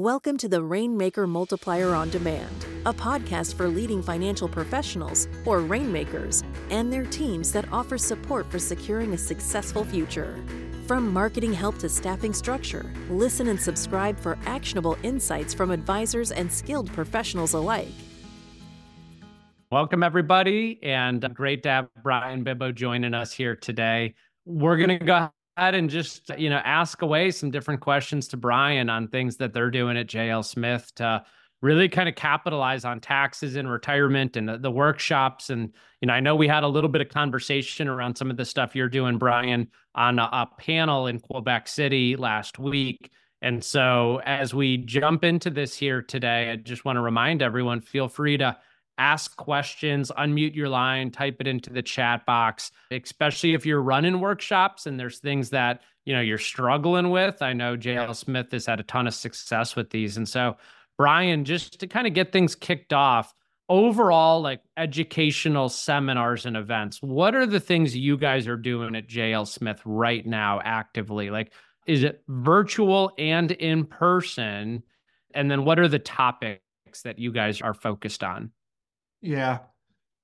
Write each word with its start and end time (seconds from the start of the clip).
Welcome 0.00 0.38
to 0.38 0.48
the 0.48 0.62
Rainmaker 0.62 1.26
Multiplier 1.26 1.94
on 1.94 2.08
Demand, 2.08 2.64
a 2.86 2.92
podcast 2.94 3.54
for 3.54 3.68
leading 3.68 4.02
financial 4.02 4.48
professionals, 4.48 5.28
or 5.44 5.60
rainmakers, 5.60 6.42
and 6.70 6.90
their 6.90 7.04
teams 7.04 7.52
that 7.52 7.70
offer 7.70 7.98
support 7.98 8.50
for 8.50 8.58
securing 8.58 9.12
a 9.12 9.18
successful 9.18 9.84
future. 9.84 10.42
From 10.86 11.12
marketing 11.12 11.52
help 11.52 11.76
to 11.80 11.90
staffing 11.90 12.32
structure, 12.32 12.90
listen 13.10 13.48
and 13.48 13.60
subscribe 13.60 14.18
for 14.18 14.38
actionable 14.46 14.96
insights 15.02 15.52
from 15.52 15.70
advisors 15.70 16.32
and 16.32 16.50
skilled 16.50 16.90
professionals 16.94 17.52
alike. 17.52 17.92
Welcome, 19.70 20.02
everybody, 20.02 20.80
and 20.82 21.22
great 21.34 21.62
to 21.64 21.68
have 21.68 21.88
Bryan 22.02 22.42
Bibbo 22.42 22.74
joining 22.74 23.12
us 23.12 23.34
here 23.34 23.54
today. 23.54 24.14
We're 24.46 24.78
going 24.78 24.98
to 24.98 25.04
go 25.04 25.30
ahead 25.60 25.74
and 25.74 25.90
just 25.90 26.30
you 26.38 26.50
know 26.50 26.60
ask 26.64 27.02
away 27.02 27.30
some 27.30 27.50
different 27.50 27.80
questions 27.80 28.26
to 28.28 28.36
Bryan 28.36 28.88
on 28.88 29.08
things 29.08 29.36
that 29.36 29.52
they're 29.52 29.70
doing 29.70 29.96
at 29.96 30.06
JL 30.06 30.44
Smith 30.44 30.92
to 30.96 31.24
really 31.62 31.88
kind 31.88 32.08
of 32.08 32.14
capitalize 32.14 32.84
on 32.86 33.00
taxes 33.00 33.54
and 33.56 33.70
retirement 33.70 34.36
and 34.36 34.48
the, 34.48 34.56
the, 34.56 34.70
workshops. 34.70 35.50
And 35.50 35.70
you 36.00 36.06
know, 36.06 36.14
I 36.14 36.20
know 36.20 36.34
we 36.34 36.48
had 36.48 36.62
a 36.62 36.68
little 36.68 36.88
bit 36.88 37.02
of 37.02 37.10
conversation 37.10 37.86
around 37.86 38.16
some 38.16 38.30
of 38.30 38.38
the 38.38 38.46
stuff 38.46 38.74
you're 38.74 38.88
doing, 38.88 39.18
Bryan, 39.18 39.68
on 39.94 40.18
a, 40.18 40.22
a 40.22 40.48
panel 40.58 41.06
in 41.06 41.20
Quebec 41.20 41.68
City 41.68 42.16
last 42.16 42.58
week. 42.58 43.10
And 43.42 43.62
so, 43.62 44.20
as 44.24 44.54
we 44.54 44.78
jump 44.78 45.24
into 45.24 45.50
this 45.50 45.76
here 45.76 46.02
today, 46.02 46.50
I 46.50 46.56
just 46.56 46.84
want 46.84 46.96
to 46.96 47.02
remind 47.02 47.42
everyone: 47.42 47.80
feel 47.80 48.08
free 48.08 48.36
to 48.38 48.56
ask 49.00 49.36
questions, 49.36 50.12
unmute 50.18 50.54
your 50.54 50.68
line, 50.68 51.10
type 51.10 51.36
it 51.40 51.46
into 51.46 51.70
the 51.70 51.82
chat 51.82 52.26
box, 52.26 52.70
especially 52.90 53.54
if 53.54 53.64
you're 53.64 53.82
running 53.82 54.20
workshops 54.20 54.86
and 54.86 55.00
there's 55.00 55.18
things 55.18 55.50
that, 55.50 55.80
you 56.04 56.14
know, 56.14 56.20
you're 56.20 56.38
struggling 56.38 57.10
with. 57.10 57.42
I 57.42 57.52
know 57.52 57.76
JL 57.76 58.14
Smith 58.14 58.52
has 58.52 58.66
had 58.66 58.78
a 58.78 58.84
ton 58.84 59.06
of 59.06 59.14
success 59.14 59.74
with 59.74 59.90
these. 59.90 60.16
And 60.16 60.28
so, 60.28 60.56
Bryan, 60.98 61.44
just 61.44 61.80
to 61.80 61.86
kind 61.86 62.06
of 62.06 62.14
get 62.14 62.32
things 62.32 62.54
kicked 62.54 62.92
off, 62.92 63.34
overall 63.68 64.42
like 64.42 64.60
educational 64.76 65.68
seminars 65.68 66.44
and 66.44 66.56
events, 66.56 66.98
what 67.00 67.34
are 67.34 67.46
the 67.46 67.60
things 67.60 67.96
you 67.96 68.18
guys 68.18 68.46
are 68.46 68.56
doing 68.56 68.94
at 68.94 69.08
JL 69.08 69.48
Smith 69.48 69.80
right 69.84 70.26
now 70.26 70.60
actively? 70.62 71.30
Like 71.30 71.52
is 71.86 72.04
it 72.04 72.22
virtual 72.28 73.12
and 73.18 73.50
in 73.50 73.84
person? 73.84 74.82
And 75.34 75.50
then 75.50 75.64
what 75.64 75.78
are 75.78 75.88
the 75.88 75.98
topics 75.98 76.60
that 77.04 77.18
you 77.18 77.32
guys 77.32 77.60
are 77.60 77.74
focused 77.74 78.22
on? 78.22 78.52
Yeah. 79.20 79.58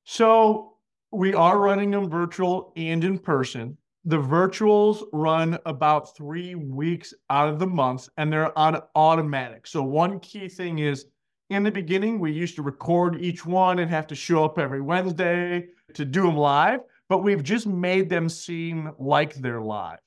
So 0.05 0.77
we 1.13 1.35
are 1.35 1.59
running 1.59 1.91
them 1.91 2.11
virtual 2.11 2.73
and 2.77 3.03
in 3.03 3.19
person. 3.19 3.77
The 4.05 4.19
virtuals 4.19 5.03
run 5.13 5.59
about 5.67 6.17
three 6.17 6.55
weeks 6.55 7.13
out 7.29 7.49
of 7.49 7.59
the 7.59 7.67
month 7.67 8.09
and 8.17 8.33
they're 8.33 8.57
on 8.57 8.81
automatic. 8.95 9.67
So, 9.67 9.83
one 9.83 10.21
key 10.21 10.49
thing 10.49 10.79
is 10.79 11.07
in 11.51 11.63
the 11.63 11.71
beginning, 11.71 12.21
we 12.21 12.33
used 12.33 12.57
to 12.57 12.63
record 12.63 13.21
each 13.21 13.45
one 13.45 13.79
and 13.79 13.91
have 13.91 14.07
to 14.09 14.15
show 14.15 14.45
up 14.45 14.59
every 14.59 14.81
Wednesday 14.81 15.67
to 15.95 16.05
do 16.05 16.23
them 16.23 16.37
live, 16.37 16.81
but 17.09 17.19
we've 17.19 17.43
just 17.43 17.67
made 17.67 18.09
them 18.09 18.29
seem 18.29 18.93
like 18.99 19.35
they're 19.35 19.61
live. 19.61 19.99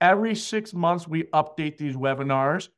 Every 0.00 0.34
six 0.34 0.72
months, 0.72 1.06
we 1.06 1.24
update 1.24 1.76
these 1.76 1.96
webinars 1.96 2.68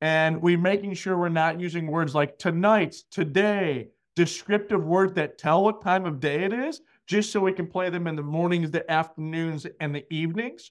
and 0.00 0.42
we're 0.42 0.58
making 0.58 0.94
sure 0.94 1.16
we're 1.16 1.28
not 1.28 1.60
using 1.60 1.86
words 1.86 2.14
like 2.14 2.38
tonight, 2.38 2.96
today, 3.10 3.88
descriptive 4.14 4.84
words 4.84 5.14
that 5.14 5.38
tell 5.38 5.64
what 5.64 5.82
time 5.82 6.04
of 6.04 6.20
day 6.20 6.44
it 6.44 6.52
is, 6.52 6.80
just 7.06 7.32
so 7.32 7.40
we 7.40 7.52
can 7.52 7.66
play 7.66 7.90
them 7.90 8.06
in 8.06 8.16
the 8.16 8.22
mornings, 8.22 8.70
the 8.70 8.88
afternoons, 8.90 9.66
and 9.80 9.94
the 9.94 10.04
evenings. 10.12 10.70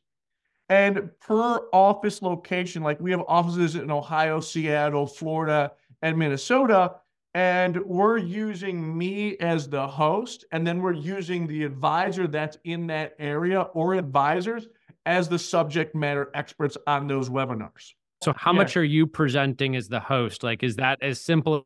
And 0.69 1.09
per 1.19 1.67
office 1.73 2.21
location, 2.21 2.81
like 2.81 2.99
we 3.01 3.11
have 3.11 3.23
offices 3.27 3.75
in 3.75 3.91
Ohio, 3.91 4.39
Seattle, 4.39 5.05
Florida, 5.05 5.73
and 6.01 6.17
Minnesota, 6.17 6.95
and 7.33 7.77
we're 7.85 8.17
using 8.17 8.97
me 8.97 9.37
as 9.37 9.69
the 9.69 9.87
host, 9.87 10.45
and 10.51 10.65
then 10.65 10.81
we're 10.81 10.93
using 10.93 11.47
the 11.47 11.63
advisor 11.63 12.27
that's 12.27 12.57
in 12.63 12.87
that 12.87 13.15
area 13.19 13.61
or 13.73 13.95
advisors 13.95 14.67
as 15.05 15.29
the 15.29 15.39
subject 15.39 15.95
matter 15.95 16.29
experts 16.33 16.77
on 16.87 17.07
those 17.07 17.29
webinars. 17.29 17.93
So, 18.23 18.33
how 18.35 18.51
yeah. 18.51 18.57
much 18.57 18.77
are 18.77 18.83
you 18.83 19.07
presenting 19.07 19.75
as 19.75 19.87
the 19.87 19.99
host? 19.99 20.43
Like, 20.43 20.61
is 20.61 20.75
that 20.75 21.01
as 21.01 21.19
simple 21.19 21.65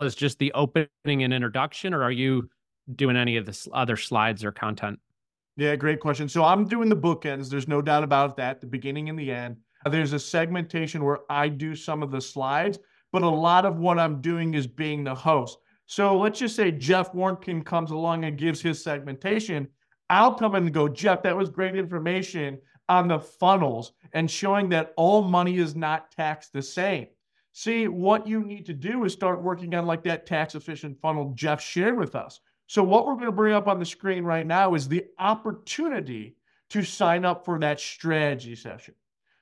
as 0.00 0.14
just 0.14 0.38
the 0.38 0.52
opening 0.52 0.88
and 1.22 1.32
introduction, 1.32 1.94
or 1.94 2.02
are 2.02 2.12
you 2.12 2.48
doing 2.96 3.16
any 3.16 3.36
of 3.36 3.46
the 3.46 3.68
other 3.72 3.96
slides 3.96 4.44
or 4.44 4.52
content? 4.52 4.98
Yeah, 5.56 5.76
great 5.76 6.00
question. 6.00 6.28
So 6.28 6.44
I'm 6.44 6.66
doing 6.66 6.88
the 6.88 6.96
bookends. 6.96 7.50
There's 7.50 7.68
no 7.68 7.82
doubt 7.82 8.02
about 8.02 8.36
that, 8.38 8.60
the 8.60 8.66
beginning 8.66 9.08
and 9.08 9.18
the 9.18 9.30
end. 9.30 9.56
There's 9.88 10.12
a 10.12 10.18
segmentation 10.18 11.04
where 11.04 11.20
I 11.28 11.48
do 11.48 11.74
some 11.74 12.02
of 12.02 12.10
the 12.10 12.20
slides, 12.20 12.78
but 13.12 13.22
a 13.22 13.28
lot 13.28 13.64
of 13.64 13.78
what 13.78 13.98
I'm 13.98 14.20
doing 14.20 14.54
is 14.54 14.66
being 14.66 15.04
the 15.04 15.14
host. 15.14 15.58
So 15.86 16.18
let's 16.18 16.38
just 16.38 16.54
say 16.54 16.70
Jeff 16.70 17.12
Warnkin 17.12 17.64
comes 17.64 17.90
along 17.90 18.24
and 18.24 18.38
gives 18.38 18.60
his 18.60 18.82
segmentation. 18.82 19.68
I'll 20.08 20.34
come 20.34 20.54
in 20.54 20.64
and 20.64 20.74
go, 20.74 20.88
Jeff, 20.88 21.22
that 21.22 21.36
was 21.36 21.48
great 21.48 21.76
information 21.76 22.58
on 22.88 23.08
the 23.08 23.20
funnels 23.20 23.92
and 24.12 24.30
showing 24.30 24.68
that 24.70 24.92
all 24.96 25.22
money 25.22 25.58
is 25.58 25.74
not 25.74 26.10
taxed 26.10 26.52
the 26.52 26.62
same. 26.62 27.06
See, 27.52 27.88
what 27.88 28.26
you 28.26 28.44
need 28.44 28.66
to 28.66 28.72
do 28.72 29.04
is 29.04 29.12
start 29.12 29.42
working 29.42 29.74
on 29.74 29.86
like 29.86 30.04
that 30.04 30.26
tax 30.26 30.54
efficient 30.54 31.00
funnel 31.00 31.32
Jeff 31.34 31.60
shared 31.60 31.98
with 31.98 32.14
us. 32.14 32.40
So, 32.66 32.82
what 32.84 33.06
we're 33.06 33.14
going 33.14 33.26
to 33.26 33.32
bring 33.32 33.54
up 33.54 33.66
on 33.66 33.80
the 33.80 33.84
screen 33.84 34.22
right 34.22 34.46
now 34.46 34.74
is 34.74 34.86
the 34.86 35.04
opportunity 35.18 36.36
to 36.70 36.84
sign 36.84 37.24
up 37.24 37.44
for 37.44 37.58
that 37.58 37.80
strategy 37.80 38.54
session. 38.54 38.94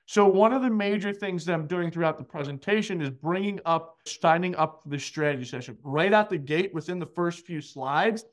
So, 0.07 0.27
one 0.27 0.55
of 0.55 0.63
the 0.63 0.71
major 0.71 1.13
things 1.13 1.45
that 1.45 1.53
I'm 1.53 1.67
doing 1.67 1.91
throughout 1.91 2.17
the 2.17 2.25
presentation 2.25 3.03
is 3.03 3.11
bringing 3.11 3.61
up 3.67 3.99
signing 4.07 4.55
up 4.57 4.83
for 4.83 4.89
the 4.89 4.99
strategy 4.99 5.45
session. 5.45 5.77
Right 5.83 6.15
out 6.15 6.31
the 6.31 6.39
gate, 6.39 6.73
within 6.73 6.99
the 6.99 7.07
first 7.07 7.45
few 7.45 7.61
slides, 7.61 8.25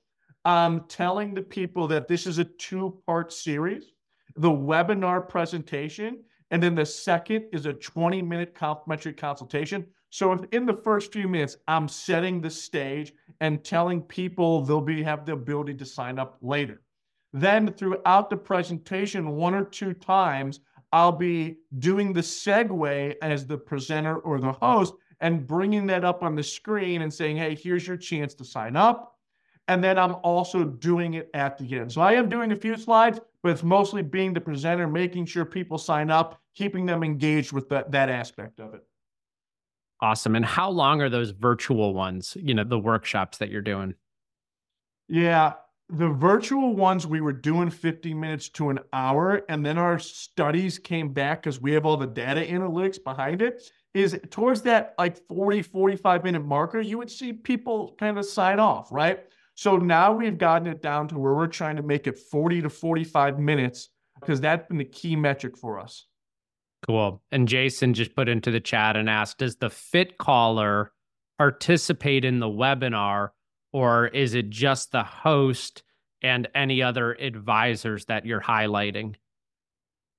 I'm 0.46 0.86
telling 0.86 1.34
the 1.34 1.42
people 1.42 1.88
that 1.90 2.08
this 2.08 2.26
is 2.26 2.38
a 2.38 2.46
two 2.46 3.02
part 3.06 3.34
series. 3.34 3.92
The 4.38 4.50
webinar 4.50 5.28
presentation 5.28 6.24
and 6.52 6.62
then 6.62 6.76
the 6.76 6.86
second 6.86 7.46
is 7.52 7.66
a 7.66 7.74
20 7.74 8.22
minute 8.22 8.54
complimentary 8.54 9.14
consultation. 9.14 9.86
So 10.10 10.46
in 10.52 10.66
the 10.66 10.78
first 10.84 11.12
few 11.12 11.28
minutes, 11.28 11.58
I'm 11.68 11.88
setting 11.88 12.40
the 12.40 12.50
stage 12.50 13.14
and 13.42 13.64
telling 13.64 14.02
people 14.02 14.62
they'll 14.62 14.82
be 14.82 15.04
have 15.04 15.26
the 15.26 15.34
ability 15.34 15.74
to 15.76 15.86
sign 15.86 16.20
up 16.20 16.38
later. 16.42 16.82
Then 17.34 17.74
throughout 17.74 18.30
the 18.30 18.38
presentation, 18.38 19.36
one 19.36 19.54
or 19.54 19.66
two 19.66 19.94
times, 19.94 20.62
I'll 20.94 21.12
be 21.12 21.58
doing 21.80 22.14
the 22.14 22.22
segue 22.22 23.16
as 23.22 23.46
the 23.46 23.58
presenter 23.58 24.20
or 24.20 24.40
the 24.40 24.54
host 24.54 24.94
and 25.20 25.46
bringing 25.46 25.86
that 25.88 26.06
up 26.06 26.24
on 26.24 26.36
the 26.36 26.44
screen 26.44 27.02
and 27.02 27.14
saying, 27.14 27.36
hey, 27.36 27.56
here's 27.56 27.86
your 27.86 27.98
chance 27.98 28.34
to 28.36 28.46
sign 28.46 28.78
up. 28.78 29.18
And 29.68 29.84
then 29.84 29.98
I'm 29.98 30.16
also 30.24 30.64
doing 30.64 31.16
it 31.16 31.30
at 31.34 31.58
the 31.58 31.78
end. 31.78 31.92
So 31.92 32.02
I 32.02 32.14
am 32.14 32.30
doing 32.30 32.52
a 32.52 32.56
few 32.56 32.78
slides, 32.78 33.20
but 33.46 33.52
it's 33.52 33.62
mostly 33.62 34.02
being 34.02 34.34
the 34.34 34.42
presenter, 34.42 34.88
making 34.88 35.24
sure 35.24 35.46
people 35.46 35.78
sign 35.78 36.10
up, 36.10 36.42
keeping 36.56 36.84
them 36.88 37.04
engaged 37.04 37.52
with 37.52 37.70
that, 37.70 37.92
that 37.92 38.10
aspect 38.10 38.60
of 38.60 38.74
it. 38.74 38.82
Awesome. 40.02 40.36
And 40.36 40.44
how 40.44 40.68
long 40.72 41.00
are 41.00 41.10
those 41.10 41.30
virtual 41.30 41.94
ones, 41.94 42.36
you 42.42 42.56
know, 42.56 42.64
the 42.64 42.80
workshops 42.80 43.38
that 43.38 43.52
you're 43.52 43.62
doing? 43.62 43.94
Yeah, 45.08 45.54
the 45.90 46.10
virtual 46.10 46.76
ones 46.76 47.06
we 47.06 47.22
were 47.22 47.34
doing 47.34 47.70
50 47.70 48.16
minutes 48.16 48.50
to 48.50 48.72
an 48.72 48.80
hour 48.92 49.44
and 49.48 49.64
then 49.64 49.78
our 49.78 50.00
studies 50.00 50.80
came 50.80 51.14
back 51.14 51.44
because 51.44 51.62
we 51.62 51.72
have 51.74 51.86
all 51.86 51.98
the 51.98 52.08
data 52.08 52.42
analytics 52.42 52.98
behind 53.04 53.44
it 53.44 53.62
is 53.94 54.20
towards 54.32 54.64
that 54.64 54.96
like 54.98 55.20
40 55.28 55.62
45 55.62 56.24
minute 56.24 56.44
marker 56.44 56.82
you 56.82 56.98
would 56.98 57.12
see 57.12 57.32
people 57.32 57.96
kind 58.00 58.18
of 58.18 58.26
sign 58.26 58.60
off 58.60 58.92
right 58.92 59.26
so 59.56 59.78
now 59.78 60.14
we've 60.14 60.38
gotten 60.38 60.68
it 60.68 60.82
down 60.82 61.08
to 61.08 61.18
where 61.18 61.34
we're 61.34 61.48
trying 61.48 61.78
to 61.78 61.84
make 61.84 62.08
it 62.08 62.20
40 62.20 62.64
to 62.64 62.70
45 62.70 63.40
minutes 63.40 63.90
because 64.20 64.42
that's 64.42 64.68
been 64.68 64.78
the 64.78 64.86
key 64.86 65.16
metric 65.16 65.58
for 65.58 65.80
us. 65.80 66.06
Cool. 66.88 67.24
And 67.32 67.48
Jason 67.48 67.94
just 67.94 68.16
put 68.16 68.30
into 68.30 68.52
the 68.52 68.60
chat 68.60 68.96
and 68.96 69.10
asked 69.10 69.40
Does 69.40 69.56
the 69.56 69.70
fit 69.70 70.18
caller 70.18 70.92
participate 71.38 72.26
in 72.26 72.40
the 72.40 72.48
webinar 72.48 73.30
or 73.72 74.08
is 74.08 74.36
it 74.36 74.50
just 74.50 74.92
the 74.92 75.04
host 75.04 75.84
and 76.22 76.48
any 76.54 76.82
other 76.82 77.14
advisors 77.14 78.06
that 78.06 78.26
you're 78.26 78.42
highlighting? 78.42 79.16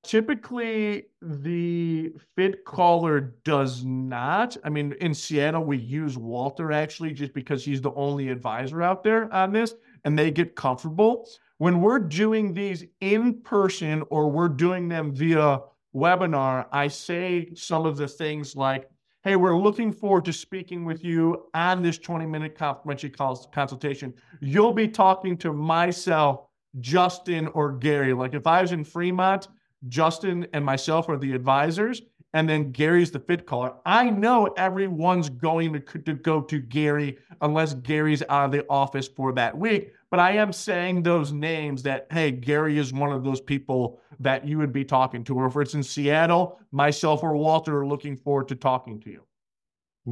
Typically, 0.06 1.06
the 1.20 2.12
fit 2.36 2.64
caller 2.64 3.34
does 3.42 3.84
not. 3.84 4.56
I 4.62 4.68
mean, 4.68 4.94
in 5.00 5.12
Seattle, 5.12 5.64
we 5.64 5.78
use 5.78 6.16
Walter 6.16 6.70
actually 6.70 7.12
just 7.12 7.34
because 7.34 7.64
he's 7.64 7.80
the 7.80 7.92
only 7.94 8.28
advisor 8.28 8.84
out 8.84 9.02
there 9.02 9.32
on 9.34 9.52
this 9.52 9.74
and 10.04 10.16
they 10.16 10.30
get 10.30 10.54
comfortable. 10.54 11.28
When 11.58 11.80
we're 11.80 11.98
doing 11.98 12.54
these 12.54 12.84
in 13.00 13.42
person 13.42 14.04
or 14.08 14.30
we're 14.30 14.48
doing 14.48 14.88
them 14.88 15.12
via 15.12 15.62
webinar, 15.92 16.66
I 16.70 16.86
say 16.86 17.50
some 17.56 17.84
of 17.84 17.96
the 17.96 18.06
things 18.06 18.54
like, 18.54 18.88
hey, 19.24 19.34
we're 19.34 19.58
looking 19.58 19.90
forward 19.92 20.24
to 20.26 20.32
speaking 20.32 20.84
with 20.84 21.02
you 21.02 21.46
on 21.52 21.82
this 21.82 21.98
20 21.98 22.26
minute 22.26 22.56
complimentary 22.56 23.10
consultation. 23.10 24.14
You'll 24.40 24.72
be 24.72 24.86
talking 24.86 25.36
to 25.38 25.52
myself, 25.52 26.42
Justin, 26.78 27.48
or 27.48 27.72
Gary. 27.72 28.12
Like 28.12 28.34
if 28.34 28.46
I 28.46 28.62
was 28.62 28.70
in 28.70 28.84
Fremont, 28.84 29.48
Justin 29.88 30.46
and 30.52 30.64
myself 30.64 31.08
are 31.08 31.16
the 31.16 31.32
advisors, 31.32 32.02
and 32.32 32.48
then 32.48 32.72
Gary's 32.72 33.10
the 33.10 33.20
fit 33.20 33.46
caller. 33.46 33.72
I 33.86 34.10
know 34.10 34.46
everyone's 34.58 35.28
going 35.28 35.72
to, 35.72 35.80
to 35.80 36.14
go 36.14 36.40
to 36.42 36.58
Gary 36.58 37.18
unless 37.40 37.74
Gary's 37.74 38.22
out 38.28 38.46
of 38.46 38.52
the 38.52 38.66
office 38.68 39.08
for 39.08 39.32
that 39.32 39.56
week. 39.56 39.92
But 40.10 40.20
I 40.20 40.32
am 40.32 40.52
saying 40.52 41.02
those 41.02 41.32
names 41.32 41.82
that, 41.84 42.06
hey, 42.10 42.30
Gary 42.30 42.78
is 42.78 42.92
one 42.92 43.12
of 43.12 43.24
those 43.24 43.40
people 43.40 44.00
that 44.20 44.46
you 44.46 44.58
would 44.58 44.72
be 44.72 44.84
talking 44.84 45.24
to. 45.24 45.34
Or 45.34 45.46
if 45.46 45.56
it's 45.56 45.74
in 45.74 45.82
Seattle, 45.82 46.60
myself 46.72 47.22
or 47.22 47.36
Walter 47.36 47.80
are 47.80 47.86
looking 47.86 48.16
forward 48.16 48.48
to 48.48 48.54
talking 48.54 49.00
to 49.00 49.10
you. 49.10 49.22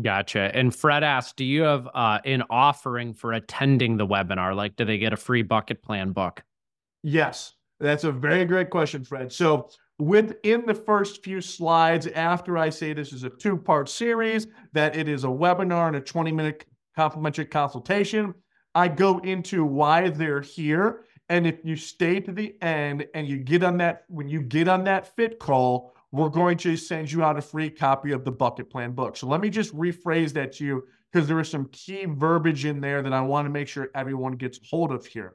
Gotcha. 0.03 0.51
And 0.55 0.75
Fred 0.75 1.05
asked, 1.05 1.37
do 1.37 1.45
you 1.45 1.63
have 1.63 1.89
uh, 1.95 2.19
an 2.25 2.43
offering 2.51 3.15
for 3.15 3.33
attending 3.33 3.97
the 3.97 4.07
webinar? 4.07 4.55
Like, 4.57 4.77
do 4.77 4.85
they 4.85 4.99
get 4.99 5.13
a 5.13 5.17
free 5.17 5.43
bucket 5.43 5.83
plan 5.83 6.13
book? 6.13 6.43
Yes, 7.03 7.55
that's 7.81 8.05
a 8.05 8.13
very 8.13 8.45
great 8.45 8.71
question, 8.71 9.05
Fred. 9.05 9.33
So 9.33 9.69
within 9.99 10.67
the 10.67 10.75
first 10.75 11.23
few 11.23 11.41
slides, 11.41 12.07
after 12.07 12.59
I 12.59 12.71
say 12.71 12.93
this 12.93 13.13
is 13.13 13.25
a 13.25 13.31
two-part 13.31 13.89
series, 13.89 14.47
that 14.73 14.97
it 14.97 15.09
is 15.09 15.25
a 15.25 15.29
webinar 15.29 15.89
and 15.89 15.97
a 15.97 16.01
20-minute 16.01 16.67
complimentary 16.97 17.47
consultation, 17.47 18.35
I 18.75 18.89
go 18.89 19.19
into 19.19 19.65
why 19.65 20.09
they're 20.09 20.41
here. 20.41 21.05
And 21.29 21.47
if 21.47 21.65
you 21.65 21.77
stay 21.77 22.21
to 22.21 22.33
the 22.33 22.55
end 22.63 23.07
and 23.15 23.27
you 23.27 23.39
get 23.39 23.63
on 23.63 23.79
that, 23.79 24.05
when 24.09 24.29
you 24.29 24.43
get 24.43 24.69
on 24.69 24.85
that 24.85 25.15
fit 25.17 25.39
call, 25.39 25.95
we're 26.13 26.29
going 26.29 26.57
to 26.59 26.77
send 26.77 27.11
you 27.11 27.25
out 27.25 27.39
a 27.39 27.43
free 27.43 27.71
copy 27.71 28.13
of 28.13 28.25
the 28.25 28.31
bucket 28.31 28.71
plan 28.71 28.93
book. 28.93 29.17
So 29.17 29.27
let 29.27 29.41
me 29.41 29.51
just 29.51 29.75
rephrase 29.75 30.33
that 30.35 30.53
to 30.55 30.65
you 30.65 30.85
because 31.13 31.27
there 31.27 31.41
is 31.41 31.49
some 31.49 31.69
key 31.73 32.05
verbiage 32.07 32.67
in 32.67 32.81
there 32.81 33.03
that 33.03 33.13
I 33.13 33.21
want 33.21 33.47
to 33.47 33.51
make 33.51 33.69
sure 33.69 33.91
everyone 33.95 34.35
gets 34.35 34.61
hold 34.69 34.93
of 34.93 35.07
here. 35.07 35.35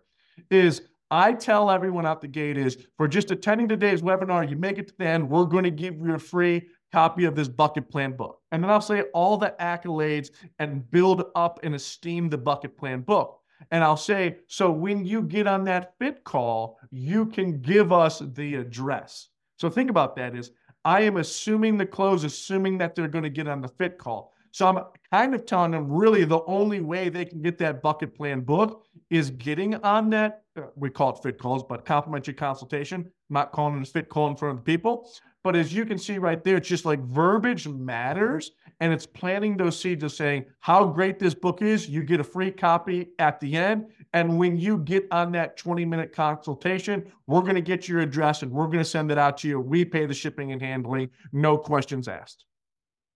Is 0.50 0.84
I 1.12 1.34
tell 1.34 1.72
everyone 1.72 2.06
out 2.06 2.22
the 2.22 2.28
gate 2.28 2.58
is 2.58 2.78
for 2.98 3.08
just 3.08 3.32
attending 3.32 3.68
today's 3.68 4.02
webinar, 4.02 4.48
you 4.50 4.56
make 4.56 4.78
it 4.78 4.88
to 4.90 4.94
the 4.98 5.08
end, 5.08 5.30
we're 5.30 5.46
going 5.46 5.64
to 5.64 5.72
give 5.72 6.00
you 6.00 6.14
a 6.14 6.20
free 6.20 6.68
copy 6.92 7.26
of 7.26 7.36
this 7.36 7.48
bucket 7.48 7.90
plan 7.90 8.12
book. 8.14 8.40
And 8.52 8.64
then 8.64 8.70
I'll 8.70 8.82
say 8.82 9.02
all 9.14 9.38
the 9.38 9.56
accolades 9.60 10.30
and 10.60 10.90
build 10.92 11.24
up 11.36 11.60
and 11.64 11.76
esteem 11.76 12.30
the 12.30 12.38
bucket 12.38 12.78
plan 12.78 13.02
book. 13.02 13.40
And 13.72 13.84
I'll 13.84 13.98
say, 13.98 14.38
so 14.48 14.72
when 14.72 15.06
you 15.06 15.22
get 15.24 15.48
on 15.48 15.64
that 15.66 15.94
fit 16.00 16.24
call, 16.24 16.80
you 16.92 17.26
can 17.26 17.62
give 17.62 17.92
us 17.92 18.22
the 18.34 18.56
address. 18.56 19.30
So 19.58 19.70
think 19.70 19.90
about 19.90 20.16
that 20.16 20.36
is 20.36 20.52
I 20.86 21.02
am 21.02 21.18
assuming 21.18 21.78
the 21.78 21.86
close, 21.86 22.24
assuming 22.24 22.78
that 22.78 22.96
they're 22.96 23.08
going 23.08 23.24
to 23.24 23.30
get 23.30 23.48
on 23.48 23.62
the 23.62 23.68
fit 23.68 23.98
call. 23.98 24.34
So 24.52 24.68
I'm 24.68 24.80
kind 25.12 25.36
of 25.36 25.46
telling 25.46 25.72
them 25.72 25.92
really 25.92 26.24
the 26.24 26.44
only 26.46 26.80
way 26.80 27.10
they 27.10 27.26
can 27.26 27.42
get 27.42 27.58
that 27.60 27.82
bucket 27.82 28.16
plan 28.16 28.42
book 28.42 28.86
is 29.10 29.32
getting 29.32 29.76
on 29.76 30.10
that. 30.12 30.44
Uh, 30.56 30.64
we 30.76 30.90
call 30.90 31.12
it 31.12 31.24
fit 31.24 31.40
calls, 31.40 31.64
but 31.64 31.86
complimentary 31.86 32.34
consultation. 32.34 33.02
I'm 33.02 33.34
not 33.34 33.52
calling 33.52 33.78
it 33.78 33.88
a 33.88 33.92
fit 33.92 34.10
call 34.10 34.28
in 34.28 34.36
front 34.36 34.60
of 34.60 34.66
the 34.66 34.72
people. 34.72 35.10
But 35.44 35.56
as 35.56 35.74
you 35.74 35.86
can 35.86 35.98
see 35.98 36.18
right 36.18 36.44
there, 36.44 36.58
it's 36.58 36.68
just 36.68 36.86
like 36.86 37.00
verbiage 37.06 37.68
matters. 37.68 38.52
And 38.82 38.94
it's 38.94 39.06
planting 39.06 39.58
those 39.58 39.80
seeds 39.80 40.04
of 40.04 40.12
saying 40.12 40.46
how 40.60 40.86
great 40.86 41.20
this 41.20 41.34
book 41.34 41.62
is. 41.62 41.88
You 41.90 42.04
get 42.04 42.20
a 42.20 42.24
free 42.24 42.52
copy 42.52 43.10
at 43.20 43.40
the 43.40 43.56
end. 43.56 43.88
And 44.14 44.38
when 44.38 44.58
you 44.58 44.80
get 44.80 45.08
on 45.12 45.32
that 45.34 45.58
20 45.58 45.86
minute 45.86 46.14
consultation, 46.14 47.12
we're 47.28 47.42
going 47.42 47.56
to 47.56 47.62
get 47.62 47.88
your 47.88 48.00
address 48.02 48.42
and 48.42 48.52
we're 48.52 48.66
going 48.66 48.80
to 48.80 48.86
send 48.86 49.12
it 49.12 49.18
out 49.18 49.38
to 49.40 49.48
you. 49.48 49.60
We 49.60 49.86
pay 49.86 50.06
the 50.06 50.14
shipping 50.14 50.52
and 50.52 50.62
handling, 50.62 51.10
no 51.32 51.58
questions 51.58 52.08
asked. 52.08 52.46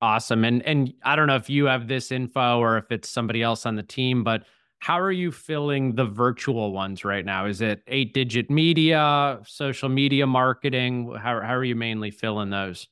Awesome. 0.01 0.43
And 0.43 0.61
and 0.63 0.93
I 1.03 1.15
don't 1.15 1.27
know 1.27 1.37
if 1.37 1.49
you 1.49 1.65
have 1.65 1.87
this 1.87 2.11
info 2.11 2.59
or 2.59 2.77
if 2.77 2.91
it's 2.91 3.09
somebody 3.09 3.41
else 3.41 3.65
on 3.65 3.77
the 3.77 3.83
team, 3.83 4.23
but 4.23 4.43
how 4.83 4.99
are 4.99 5.13
you 5.13 5.31
filling 5.31 5.95
the 5.95 6.03
virtual 6.03 6.73
ones 6.73 7.05
right 7.05 7.23
now? 7.23 7.45
Is 7.45 7.61
it 7.61 7.81
eight 7.87 8.13
digit 8.13 8.49
media, 8.49 9.39
social 9.45 9.87
media 9.87 10.27
marketing? 10.27 11.15
How, 11.15 11.39
how 11.39 11.55
are 11.55 11.63
you 11.63 11.73
mainly 11.73 12.11
filling 12.11 12.49
those? 12.49 12.89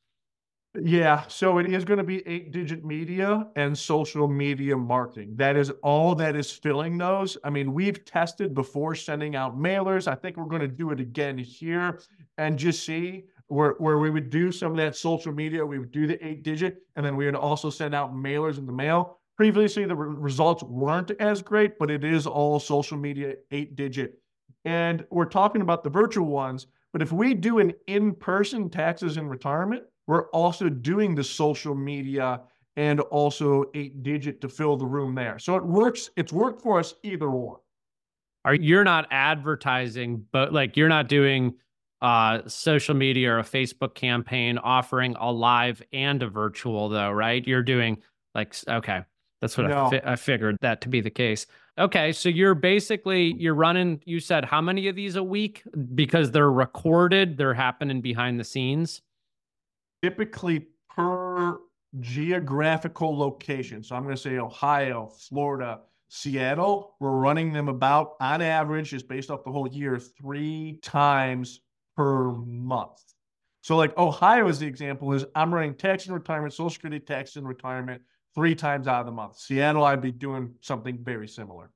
Yeah, 0.82 1.28
so 1.28 1.58
it 1.58 1.70
is 1.70 1.84
going 1.84 1.98
to 1.98 2.06
be 2.06 2.26
eight 2.26 2.54
digit 2.54 2.86
media 2.86 3.46
and 3.58 3.78
social 3.78 4.30
media 4.30 4.78
marketing. 4.78 5.34
That 5.36 5.58
is 5.58 5.70
all 5.84 6.16
that 6.16 6.38
is 6.38 6.50
filling 6.50 6.98
those. 6.98 7.38
I 7.44 7.50
mean, 7.50 7.74
we've 7.74 8.06
tested 8.06 8.56
before 8.56 8.96
sending 8.96 9.36
out 9.36 9.60
mailers. 9.60 10.08
I 10.08 10.16
think 10.16 10.38
we're 10.38 10.46
going 10.46 10.62
to 10.62 10.70
do 10.70 10.92
it 10.92 11.02
again 11.02 11.38
here 11.38 12.00
and 12.38 12.58
just 12.58 12.86
see 12.86 13.26
where, 13.48 13.76
where 13.80 13.98
we 13.98 14.10
would 14.10 14.30
do 14.30 14.54
some 14.54 14.72
of 14.72 14.78
that 14.78 14.96
social 14.96 15.34
media. 15.34 15.66
We 15.66 15.78
would 15.78 15.92
do 15.92 16.08
the 16.08 16.26
eight 16.26 16.44
digit 16.44 16.84
and 16.96 17.06
then 17.06 17.18
we 17.18 17.26
would 17.26 17.36
also 17.36 17.70
send 17.70 17.94
out 17.94 18.14
mailers 18.14 18.58
in 18.58 18.66
the 18.66 18.72
mail. 18.72 19.18
Previously, 19.42 19.86
the 19.86 19.96
re- 19.96 20.14
results 20.20 20.62
weren't 20.62 21.10
as 21.20 21.42
great, 21.42 21.80
but 21.80 21.90
it 21.90 22.04
is 22.04 22.28
all 22.28 22.60
social 22.60 22.96
media 22.96 23.34
eight 23.50 23.76
digit. 23.76 24.20
And 24.66 25.04
we're 25.10 25.26
talking 25.26 25.64
about 25.64 25.84
the 25.84 25.90
virtual 25.90 26.28
ones. 26.28 26.68
But 26.94 27.02
if 27.02 27.12
we 27.12 27.34
do 27.34 27.58
an 27.58 27.74
in 27.88 28.14
person 28.14 28.70
taxes 28.70 29.18
and 29.18 29.32
retirement, 29.32 29.82
we're 30.06 30.30
also 30.30 30.70
doing 30.70 31.16
the 31.16 31.24
social 31.24 31.74
media 31.74 32.42
and 32.76 33.00
also 33.00 33.66
eight 33.74 34.04
digit 34.04 34.42
to 34.42 34.48
fill 34.48 34.78
the 34.78 34.86
room 34.86 35.16
there. 35.16 35.40
So 35.40 35.56
it 35.56 35.66
works, 35.66 36.12
it's 36.16 36.32
worked 36.32 36.62
for 36.62 36.78
us 36.78 36.94
either 37.02 37.28
or. 37.28 37.62
Are 38.46 38.54
you're 38.54 38.84
not 38.84 39.08
advertising, 39.10 40.24
but 40.32 40.54
like 40.54 40.78
you're 40.78 40.88
not 40.88 41.10
doing 41.10 41.56
uh 42.04 42.48
social 42.48 42.94
media 42.94 43.32
or 43.32 43.40
a 43.40 43.44
Facebook 43.44 43.96
campaign 43.96 44.60
offering 44.60 45.16
a 45.20 45.32
live 45.32 45.82
and 45.92 46.22
a 46.22 46.30
virtual 46.30 46.90
though, 46.90 47.10
right? 47.10 47.44
You're 47.48 47.64
doing 47.64 48.04
like 48.36 48.56
okay. 48.68 49.02
That's 49.42 49.58
what 49.58 49.68
no. 49.68 49.88
I, 49.88 49.90
fi- 49.90 50.12
I 50.12 50.16
figured 50.16 50.58
that 50.62 50.82
to 50.82 50.90
be 50.90 51.02
the 51.02 51.10
case. 51.10 51.48
Okay, 51.78 52.12
so 52.12 52.30
you're 52.30 52.54
basically 52.54 53.34
you're 53.38 53.56
running. 53.56 54.02
You 54.06 54.20
said 54.20 54.46
how 54.46 54.62
many 54.62 54.88
of 54.88 54.96
these 54.96 55.16
a 55.16 55.24
week 55.24 55.64
because 55.96 56.32
they're 56.32 56.52
recorded. 56.52 57.38
They're 57.38 57.54
happening 57.54 58.02
behind 58.02 58.40
the 58.40 58.44
scenes. 58.44 59.02
Typically 60.04 60.68
per 60.96 61.58
geographical 62.00 63.18
location. 63.18 63.84
So 63.84 63.96
I'm 63.96 64.04
going 64.04 64.16
to 64.16 64.22
say 64.22 64.38
Ohio, 64.38 65.08
Florida, 65.08 65.82
Seattle. 66.10 66.96
We're 67.00 67.12
running 67.12 67.52
them 67.52 67.68
about 67.68 68.14
on 68.20 68.42
average, 68.42 68.92
just 68.92 69.08
based 69.08 69.32
off 69.32 69.44
the 69.44 69.52
whole 69.52 69.68
year, 69.68 69.98
three 70.00 70.80
times 70.82 71.62
per 71.96 72.32
month. 72.32 73.02
So 73.62 73.76
like 73.76 73.98
Ohio 73.98 74.48
is 74.48 74.60
the 74.60 74.68
example 74.68 75.14
is 75.14 75.26
I'm 75.36 75.54
running 75.54 75.76
tax 75.76 76.06
and 76.06 76.14
retirement, 76.14 76.54
Social 76.54 76.70
Security 76.70 77.00
tax 77.00 77.36
and 77.36 77.48
retirement 77.48 78.02
three 78.36 78.56
times 78.56 78.88
out 78.88 79.02
of 79.02 79.06
the 79.06 79.12
month. 79.12 79.38
Seattle, 79.38 79.84
I'd 79.84 80.02
be 80.02 80.12
doing 80.12 80.54
something 80.62 81.00
very 81.04 81.28
similar. 81.28 81.72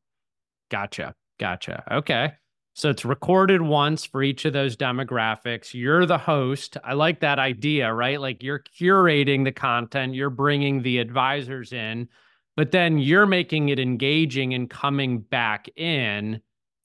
Gotcha. 0.69 1.13
Gotcha. 1.39 1.83
Okay. 1.91 2.33
So 2.73 2.89
it's 2.89 3.05
recorded 3.05 3.61
once 3.61 4.03
for 4.03 4.21
each 4.21 4.43
of 4.43 4.51
those 4.51 4.75
demographics. 4.75 5.73
You're 5.73 6.05
the 6.05 6.17
host. 6.17 6.75
I 6.83 6.93
like 6.93 7.21
that 7.21 7.39
idea, 7.39 7.93
right? 7.93 8.19
Like 8.19 8.43
you're 8.43 8.63
curating 8.79 9.45
the 9.45 9.51
content, 9.53 10.13
you're 10.13 10.29
bringing 10.29 10.81
the 10.81 10.97
advisors 10.97 11.71
in, 11.71 12.09
but 12.57 12.71
then 12.71 12.97
you're 12.97 13.25
making 13.25 13.69
it 13.69 13.79
engaging 13.79 14.53
and 14.53 14.69
coming 14.69 15.19
back 15.19 15.69
in 15.77 16.41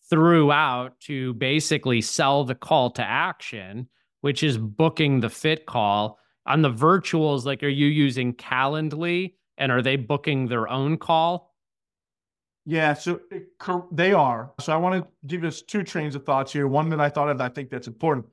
throughout 0.08 0.98
to 1.00 1.34
basically 1.34 2.00
sell 2.00 2.44
the 2.44 2.54
call 2.54 2.90
to 2.90 3.02
action, 3.02 3.88
which 4.20 4.44
is 4.44 4.58
booking 4.58 5.20
the 5.20 5.30
fit 5.30 5.66
call. 5.66 6.18
On 6.46 6.62
the 6.62 6.70
virtuals, 6.70 7.44
like, 7.44 7.62
are 7.62 7.68
you 7.68 7.86
using 7.86 8.34
Calendly? 8.34 9.34
And 9.60 9.70
are 9.70 9.82
they 9.82 9.94
booking 9.94 10.48
their 10.48 10.66
own 10.68 10.96
call? 10.96 11.54
Yeah, 12.66 12.94
so 12.94 13.20
uh, 13.32 13.36
it, 13.36 13.46
they 13.92 14.12
are. 14.12 14.52
So 14.58 14.72
I 14.72 14.76
want 14.76 15.02
to 15.02 15.08
give 15.26 15.44
us 15.44 15.62
two 15.62 15.82
trains 15.82 16.14
of 16.16 16.24
thoughts 16.24 16.52
here. 16.52 16.66
One 16.66 16.88
that 16.90 17.00
I 17.00 17.08
thought 17.08 17.28
of, 17.28 17.40
I 17.40 17.48
think 17.48 17.70
that's 17.70 17.86
important. 17.86 18.26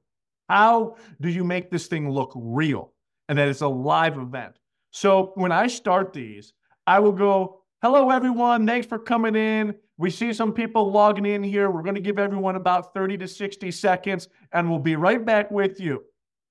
How 0.49 0.95
do 1.21 1.29
you 1.29 1.43
make 1.43 1.69
this 1.69 1.87
thing 1.87 2.09
look 2.09 2.31
real 2.35 2.93
and 3.27 3.37
that 3.37 3.47
it's 3.47 3.61
a 3.61 3.67
live 3.67 4.17
event? 4.17 4.57
So 4.91 5.33
when 5.35 5.51
I 5.51 5.67
start 5.67 6.13
these, 6.13 6.53
I 6.87 6.99
will 6.99 7.11
go, 7.11 7.61
Hello, 7.83 8.09
everyone. 8.09 8.65
Thanks 8.65 8.87
for 8.87 8.97
coming 8.97 9.35
in. 9.35 9.75
We 9.97 10.09
see 10.09 10.33
some 10.33 10.51
people 10.51 10.91
logging 10.91 11.25
in 11.25 11.43
here. 11.43 11.69
We're 11.69 11.83
going 11.83 11.95
to 11.95 12.01
give 12.01 12.17
everyone 12.17 12.55
about 12.55 12.93
30 12.93 13.17
to 13.19 13.27
60 13.27 13.69
seconds 13.71 14.29
and 14.51 14.69
we'll 14.69 14.79
be 14.79 14.95
right 14.95 15.23
back 15.23 15.51
with 15.51 15.79
you. 15.79 16.03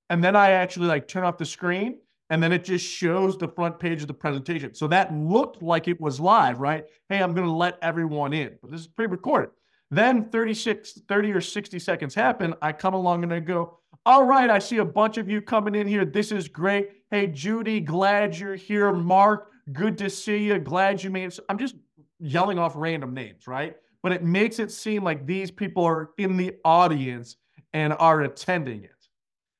And 0.09 0.23
then 0.23 0.37
I 0.37 0.51
actually 0.51 0.87
like 0.87 1.07
turn 1.07 1.25
off 1.25 1.37
the 1.37 1.45
screen 1.45 1.99
and 2.29 2.41
then 2.41 2.51
it 2.51 2.63
just 2.63 2.85
shows 2.85 3.37
the 3.37 3.47
front 3.47 3.79
page 3.79 4.01
of 4.01 4.07
the 4.07 4.13
presentation. 4.13 4.73
So 4.73 4.87
that 4.87 5.13
looked 5.13 5.61
like 5.61 5.87
it 5.87 5.99
was 5.99 6.19
live, 6.19 6.59
right? 6.59 6.85
Hey, 7.09 7.21
I'm 7.21 7.33
going 7.33 7.47
to 7.47 7.53
let 7.53 7.77
everyone 7.81 8.33
in, 8.33 8.57
but 8.61 8.71
this 8.71 8.81
is 8.81 8.87
pre-recorded. 8.87 9.51
Then 9.89 10.29
36, 10.29 11.01
30 11.07 11.31
or 11.31 11.41
60 11.41 11.79
seconds 11.79 12.13
happen. 12.13 12.53
I 12.61 12.73
come 12.73 12.93
along 12.93 13.23
and 13.23 13.33
I 13.33 13.39
go, 13.39 13.79
all 14.05 14.25
right, 14.25 14.49
I 14.49 14.59
see 14.59 14.77
a 14.77 14.85
bunch 14.85 15.17
of 15.17 15.29
you 15.29 15.41
coming 15.41 15.75
in 15.75 15.87
here. 15.87 16.05
This 16.05 16.31
is 16.31 16.47
great. 16.47 16.89
Hey, 17.09 17.27
Judy, 17.27 17.79
glad 17.79 18.37
you're 18.37 18.55
here. 18.55 18.91
Mark, 18.91 19.51
good 19.71 19.97
to 19.99 20.09
see 20.09 20.37
you. 20.37 20.59
Glad 20.59 21.03
you 21.03 21.09
made 21.09 21.25
it. 21.25 21.39
I'm 21.47 21.57
just 21.57 21.75
yelling 22.19 22.59
off 22.59 22.73
random 22.75 23.13
names, 23.13 23.47
right? 23.47 23.77
But 24.03 24.11
it 24.11 24.23
makes 24.23 24.59
it 24.59 24.71
seem 24.71 25.03
like 25.03 25.25
these 25.25 25.51
people 25.51 25.85
are 25.85 26.11
in 26.17 26.35
the 26.35 26.55
audience 26.65 27.37
and 27.73 27.93
are 27.93 28.21
attending 28.21 28.83
it. 28.83 28.91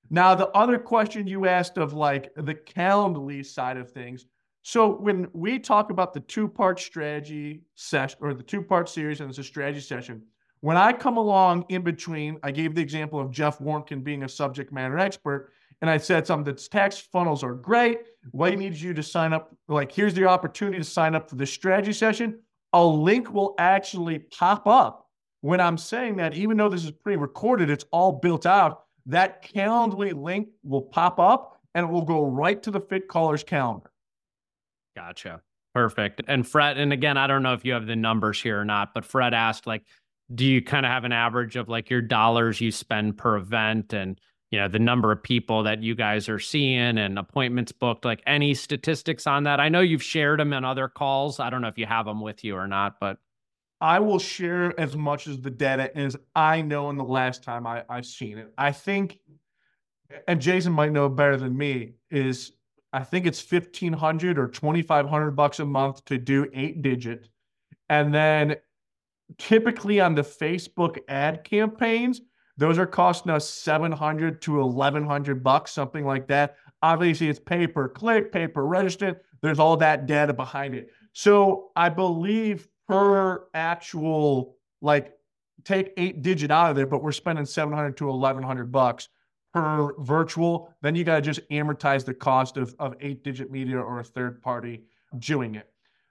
Now, 0.09 0.35
the 0.35 0.47
other 0.49 0.77
question 0.77 1.27
you 1.27 1.47
asked 1.47 1.77
of 1.77 1.93
like 1.93 2.33
the 2.35 2.55
Calendly 2.55 3.45
side 3.45 3.77
of 3.77 3.91
things. 3.91 4.25
So 4.61 4.95
when 4.95 5.27
we 5.33 5.59
talk 5.59 5.91
about 5.91 6.13
the 6.13 6.19
two-part 6.21 6.79
strategy 6.79 7.61
session 7.75 8.17
or 8.21 8.33
the 8.33 8.43
two-part 8.43 8.89
series 8.89 9.21
and 9.21 9.29
it's 9.29 9.39
a 9.39 9.43
strategy 9.43 9.79
session, 9.79 10.23
when 10.61 10.77
I 10.77 10.91
come 10.91 11.17
along 11.17 11.65
in 11.69 11.83
between, 11.83 12.37
I 12.43 12.51
gave 12.51 12.75
the 12.75 12.81
example 12.81 13.19
of 13.19 13.31
Jeff 13.31 13.59
Warnkin 13.59 14.03
being 14.03 14.23
a 14.23 14.29
subject 14.29 14.71
matter 14.71 14.97
expert. 14.97 15.51
and 15.81 15.89
I 15.89 15.97
said 15.97 16.25
something 16.25 16.45
that's 16.45 16.67
tax 16.67 16.97
funnels 16.97 17.43
are 17.43 17.53
great. 17.53 17.99
What 18.31 18.57
need 18.57 18.75
you 18.75 18.93
to 18.95 19.03
sign 19.03 19.31
up. 19.31 19.55
Like, 19.67 19.91
here's 19.91 20.15
the 20.15 20.25
opportunity 20.25 20.79
to 20.79 20.83
sign 20.83 21.13
up 21.13 21.29
for 21.29 21.35
the 21.35 21.45
strategy 21.45 21.93
session. 21.93 22.39
A 22.73 22.83
link 22.83 23.31
will 23.31 23.53
actually 23.59 24.19
pop 24.19 24.65
up 24.65 25.07
when 25.41 25.61
I'm 25.61 25.77
saying 25.77 26.17
that, 26.17 26.33
even 26.33 26.57
though 26.57 26.69
this 26.69 26.83
is 26.83 26.91
pre 26.91 27.15
recorded, 27.15 27.69
it's 27.69 27.85
all 27.91 28.13
built 28.13 28.45
out. 28.45 28.86
That 29.07 29.43
Calendly 29.43 30.13
link 30.13 30.49
will 30.63 30.81
pop 30.81 31.19
up 31.19 31.61
and 31.73 31.85
it 31.85 31.91
will 31.91 32.05
go 32.05 32.25
right 32.25 32.61
to 32.63 32.71
the 32.71 32.79
Fit 32.79 33.07
Callers 33.07 33.43
calendar. 33.43 33.91
Gotcha. 34.95 35.41
Perfect. 35.73 36.21
And 36.27 36.47
Fred, 36.47 36.77
and 36.77 36.91
again, 36.91 37.17
I 37.17 37.27
don't 37.27 37.43
know 37.43 37.53
if 37.53 37.63
you 37.63 37.73
have 37.73 37.85
the 37.85 37.95
numbers 37.95 38.41
here 38.41 38.59
or 38.59 38.65
not, 38.65 38.93
but 38.93 39.05
Fred 39.05 39.33
asked, 39.33 39.67
like, 39.67 39.83
do 40.33 40.45
you 40.45 40.61
kind 40.61 40.85
of 40.85 40.91
have 40.91 41.03
an 41.03 41.11
average 41.11 41.55
of 41.55 41.69
like 41.69 41.89
your 41.89 42.01
dollars 42.01 42.59
you 42.59 42.71
spend 42.71 43.17
per 43.17 43.37
event 43.37 43.93
and 43.93 44.19
you 44.51 44.59
know 44.59 44.67
the 44.67 44.79
number 44.79 45.11
of 45.11 45.21
people 45.23 45.63
that 45.63 45.81
you 45.81 45.95
guys 45.95 46.27
are 46.29 46.39
seeing 46.39 46.97
and 46.97 47.17
appointments 47.17 47.71
booked 47.71 48.05
like 48.05 48.21
any 48.27 48.53
statistics 48.53 49.25
on 49.25 49.43
that 49.43 49.59
i 49.59 49.69
know 49.69 49.79
you've 49.79 50.03
shared 50.03 50.39
them 50.39 50.53
in 50.53 50.65
other 50.65 50.87
calls 50.87 51.39
i 51.39 51.49
don't 51.49 51.61
know 51.61 51.67
if 51.67 51.77
you 51.77 51.85
have 51.85 52.05
them 52.05 52.21
with 52.21 52.43
you 52.43 52.55
or 52.55 52.67
not 52.67 52.99
but 52.99 53.17
i 53.81 53.99
will 53.99 54.19
share 54.19 54.77
as 54.79 54.95
much 54.95 55.27
as 55.27 55.39
the 55.41 55.49
data 55.49 55.95
as 55.97 56.15
i 56.35 56.61
know 56.61 56.89
in 56.89 56.97
the 56.97 57.03
last 57.03 57.43
time 57.43 57.65
I, 57.67 57.83
i've 57.89 58.05
seen 58.05 58.37
it 58.37 58.53
i 58.57 58.71
think 58.71 59.19
and 60.27 60.41
jason 60.41 60.73
might 60.73 60.91
know 60.91 61.09
better 61.09 61.37
than 61.37 61.55
me 61.55 61.93
is 62.09 62.53
i 62.93 63.03
think 63.03 63.25
it's 63.25 63.51
1500 63.51 64.39
or 64.39 64.47
2500 64.47 65.31
bucks 65.31 65.59
a 65.59 65.65
month 65.65 66.03
to 66.05 66.17
do 66.17 66.47
eight 66.53 66.81
digit 66.81 67.29
and 67.89 68.13
then 68.13 68.55
typically 69.37 69.99
on 69.99 70.15
the 70.15 70.21
facebook 70.23 70.97
ad 71.07 71.43
campaigns 71.43 72.21
those 72.57 72.79
are 72.79 72.87
costing 72.87 73.31
us 73.31 73.47
700 73.47 74.41
to 74.41 74.55
1100 74.57 75.43
bucks, 75.43 75.71
something 75.71 76.05
like 76.05 76.27
that. 76.27 76.55
Obviously, 76.81 77.29
it's 77.29 77.39
pay 77.39 77.67
per 77.67 77.87
click, 77.87 78.31
pay 78.31 78.47
per 78.47 78.63
register. 78.63 79.21
There's 79.41 79.59
all 79.59 79.77
that 79.77 80.07
data 80.07 80.33
behind 80.33 80.73
it. 80.73 80.89
So 81.13 81.69
I 81.75 81.89
believe 81.89 82.67
per 82.87 83.45
actual, 83.53 84.55
like, 84.81 85.13
take 85.63 85.93
eight 85.97 86.21
digit 86.21 86.51
out 86.51 86.69
of 86.69 86.75
there, 86.75 86.85
but 86.85 87.03
we're 87.03 87.11
spending 87.11 87.45
700 87.45 87.97
to 87.97 88.07
1100 88.07 88.71
bucks 88.71 89.09
per 89.53 89.93
virtual. 89.99 90.73
Then 90.81 90.95
you 90.95 91.03
got 91.03 91.15
to 91.15 91.21
just 91.21 91.47
amortize 91.49 92.05
the 92.05 92.13
cost 92.13 92.57
of, 92.57 92.75
of 92.79 92.95
eight 93.01 93.23
digit 93.23 93.51
media 93.51 93.79
or 93.79 93.99
a 93.99 94.03
third 94.03 94.41
party 94.41 94.83
doing 95.19 95.55
it. 95.55 95.69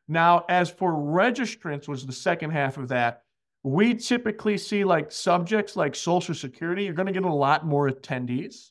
Now, 0.09 0.45
as 0.49 0.71
for 0.71 0.93
registrants, 0.93 1.89
was 1.89 2.07
the 2.07 2.13
second 2.13 2.51
half 2.51 2.77
of 2.77 2.89
that 2.89 3.23
we 3.67 3.95
typically 3.95 4.57
see 4.57 4.85
like 4.85 5.11
subjects 5.11 5.75
like 5.75 5.97
Social 5.97 6.37
Security, 6.37 6.85
you're 6.85 6.95
going 6.95 7.09
to 7.09 7.13
get 7.13 7.25
a 7.25 7.35
lot 7.35 7.67
more 7.67 7.91
attendees. 7.91 8.71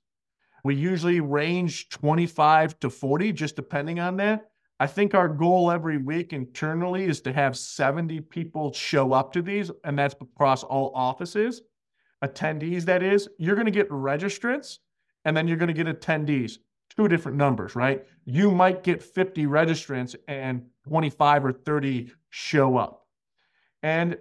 We 0.63 0.75
usually 0.75 1.19
range 1.19 1.89
25 1.89 2.79
to 2.79 2.89
40, 2.89 3.33
just 3.33 3.57
depending 3.57 3.99
on 3.99 4.15
that. 4.17 4.51
I 4.79 4.87
think 4.87 5.15
our 5.15 5.29
goal 5.29 5.71
every 5.71 5.97
week 5.97 6.33
internally 6.33 7.05
is 7.05 7.21
to 7.21 7.33
have 7.33 7.57
70 7.57 8.19
people 8.21 8.73
show 8.73 9.13
up 9.13 9.31
to 9.33 9.41
these, 9.41 9.71
and 9.85 9.97
that's 9.97 10.15
across 10.19 10.63
all 10.63 10.91
offices. 10.93 11.61
Attendees, 12.23 12.83
that 12.85 13.01
is. 13.01 13.29
You're 13.37 13.55
going 13.55 13.65
to 13.65 13.71
get 13.71 13.89
registrants, 13.89 14.79
and 15.23 15.35
then 15.35 15.47
you're 15.47 15.57
going 15.57 15.73
to 15.73 15.83
get 15.83 15.87
attendees. 15.87 16.57
Two 16.95 17.07
different 17.07 17.37
numbers, 17.37 17.75
right? 17.75 18.05
You 18.25 18.51
might 18.51 18.83
get 18.83 19.01
50 19.01 19.45
registrants 19.45 20.15
and 20.27 20.63
25 20.87 21.45
or 21.45 21.51
30 21.51 22.11
show 22.29 22.77
up. 22.77 23.07
And 23.81 24.17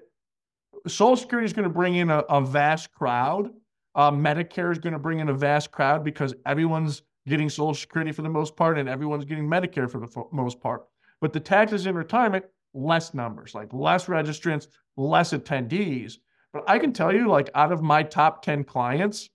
Social 0.86 1.16
Security 1.16 1.46
is 1.46 1.52
going 1.52 1.68
to 1.68 1.74
bring 1.74 1.96
in 1.96 2.10
a, 2.10 2.18
a 2.20 2.40
vast 2.40 2.92
crowd. 2.92 3.50
Uh, 3.94 4.10
Medicare 4.10 4.70
is 4.70 4.78
going 4.78 4.92
to 4.92 4.98
bring 4.98 5.20
in 5.20 5.28
a 5.28 5.34
vast 5.34 5.70
crowd 5.70 6.04
because 6.04 6.34
everyone's 6.46 7.02
getting 7.26 7.48
Social 7.48 7.74
Security 7.74 8.12
for 8.12 8.22
the 8.22 8.28
most 8.28 8.56
part 8.56 8.78
and 8.78 8.88
everyone's 8.88 9.24
getting 9.24 9.48
Medicare 9.48 9.90
for 9.90 9.98
the 9.98 10.24
most 10.32 10.60
part. 10.60 10.84
But 11.20 11.32
the 11.32 11.40
taxes 11.40 11.86
in 11.86 11.94
retirement, 11.94 12.44
less 12.74 13.14
numbers, 13.14 13.54
like 13.54 13.72
less 13.72 14.06
registrants, 14.06 14.68
less 14.96 15.32
attendees. 15.32 16.18
But 16.52 16.64
I 16.68 16.78
can 16.78 16.92
tell 16.92 17.12
you, 17.12 17.28
like 17.28 17.50
out 17.54 17.72
of 17.72 17.82
my 17.82 18.02
top 18.02 18.42
10 18.42 18.64
clients, 18.64 19.30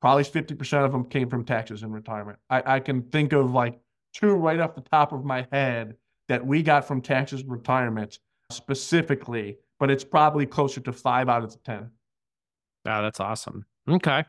probably 0.00 0.24
50% 0.24 0.84
of 0.84 0.92
them 0.92 1.04
came 1.04 1.28
from 1.28 1.44
taxes 1.44 1.82
in 1.82 1.92
retirement. 1.92 2.38
I, 2.48 2.76
I 2.76 2.80
can 2.80 3.02
think 3.02 3.32
of 3.32 3.52
like 3.52 3.78
two 4.14 4.34
right 4.34 4.58
off 4.58 4.74
the 4.74 4.80
top 4.80 5.12
of 5.12 5.24
my 5.24 5.46
head 5.52 5.96
that 6.28 6.44
we 6.44 6.62
got 6.62 6.86
from 6.86 7.00
taxes 7.02 7.44
retirement 7.44 8.18
specifically 8.50 9.58
but 9.78 9.90
it's 9.90 10.04
probably 10.04 10.46
closer 10.46 10.80
to 10.80 10.92
five 10.92 11.28
out 11.28 11.44
of 11.44 11.52
the 11.52 11.58
10. 11.58 11.90
Yeah, 12.84 13.00
that's 13.00 13.20
awesome. 13.20 13.64
Okay. 13.88 14.24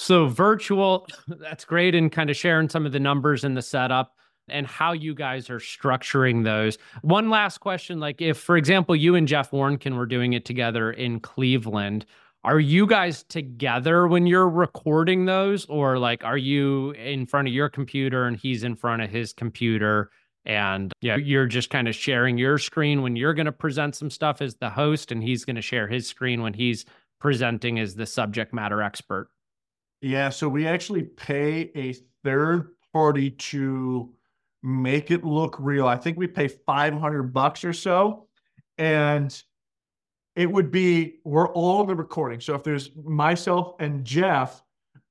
So 0.00 0.28
virtual, 0.28 1.06
that's 1.28 1.66
great. 1.66 1.94
And 1.94 2.10
kind 2.10 2.30
of 2.30 2.36
sharing 2.36 2.70
some 2.70 2.86
of 2.86 2.92
the 2.92 2.98
numbers 2.98 3.44
in 3.44 3.52
the 3.52 3.60
setup 3.60 4.14
and 4.48 4.66
how 4.66 4.92
you 4.92 5.14
guys 5.14 5.50
are 5.50 5.58
structuring 5.58 6.42
those. 6.42 6.78
One 7.02 7.28
last 7.28 7.58
question 7.58 8.00
like, 8.00 8.22
if, 8.22 8.38
for 8.38 8.56
example, 8.56 8.96
you 8.96 9.14
and 9.14 9.28
Jeff 9.28 9.50
Warnkin 9.50 9.96
were 9.96 10.06
doing 10.06 10.32
it 10.32 10.46
together 10.46 10.90
in 10.90 11.20
Cleveland, 11.20 12.06
are 12.44 12.58
you 12.58 12.86
guys 12.86 13.24
together 13.24 14.08
when 14.08 14.26
you're 14.26 14.48
recording 14.48 15.26
those? 15.26 15.66
Or 15.66 15.98
like, 15.98 16.24
are 16.24 16.38
you 16.38 16.92
in 16.92 17.26
front 17.26 17.48
of 17.48 17.52
your 17.52 17.68
computer 17.68 18.24
and 18.24 18.38
he's 18.38 18.64
in 18.64 18.76
front 18.76 19.02
of 19.02 19.10
his 19.10 19.32
computer? 19.32 20.10
and 20.46 20.90
yeah 21.02 21.16
you're 21.16 21.44
just 21.44 21.68
kind 21.68 21.86
of 21.86 21.94
sharing 21.94 22.38
your 22.38 22.56
screen 22.56 23.02
when 23.02 23.14
you're 23.14 23.34
going 23.34 23.44
to 23.44 23.52
present 23.52 23.94
some 23.94 24.08
stuff 24.08 24.40
as 24.40 24.54
the 24.54 24.70
host 24.70 25.12
and 25.12 25.22
he's 25.22 25.44
going 25.44 25.54
to 25.54 25.60
share 25.60 25.86
his 25.86 26.08
screen 26.08 26.40
when 26.40 26.54
he's 26.54 26.86
presenting 27.20 27.78
as 27.78 27.94
the 27.94 28.06
subject 28.06 28.54
matter 28.54 28.80
expert 28.80 29.28
yeah 30.00 30.28
so 30.28 30.48
we 30.48 30.66
actually 30.66 31.02
pay 31.02 31.70
a 31.74 31.94
third 32.24 32.70
party 32.92 33.30
to 33.30 34.12
make 34.62 35.10
it 35.10 35.24
look 35.24 35.56
real 35.58 35.86
i 35.86 35.96
think 35.96 36.18
we 36.18 36.26
pay 36.26 36.48
500 36.48 37.32
bucks 37.32 37.64
or 37.64 37.72
so 37.72 38.26
and 38.78 39.42
it 40.36 40.50
would 40.50 40.70
be 40.70 41.16
we're 41.24 41.48
all 41.48 41.82
in 41.82 41.86
the 41.88 41.94
recording 41.94 42.40
so 42.40 42.54
if 42.54 42.62
there's 42.62 42.90
myself 42.96 43.74
and 43.80 44.04
jeff 44.04 44.62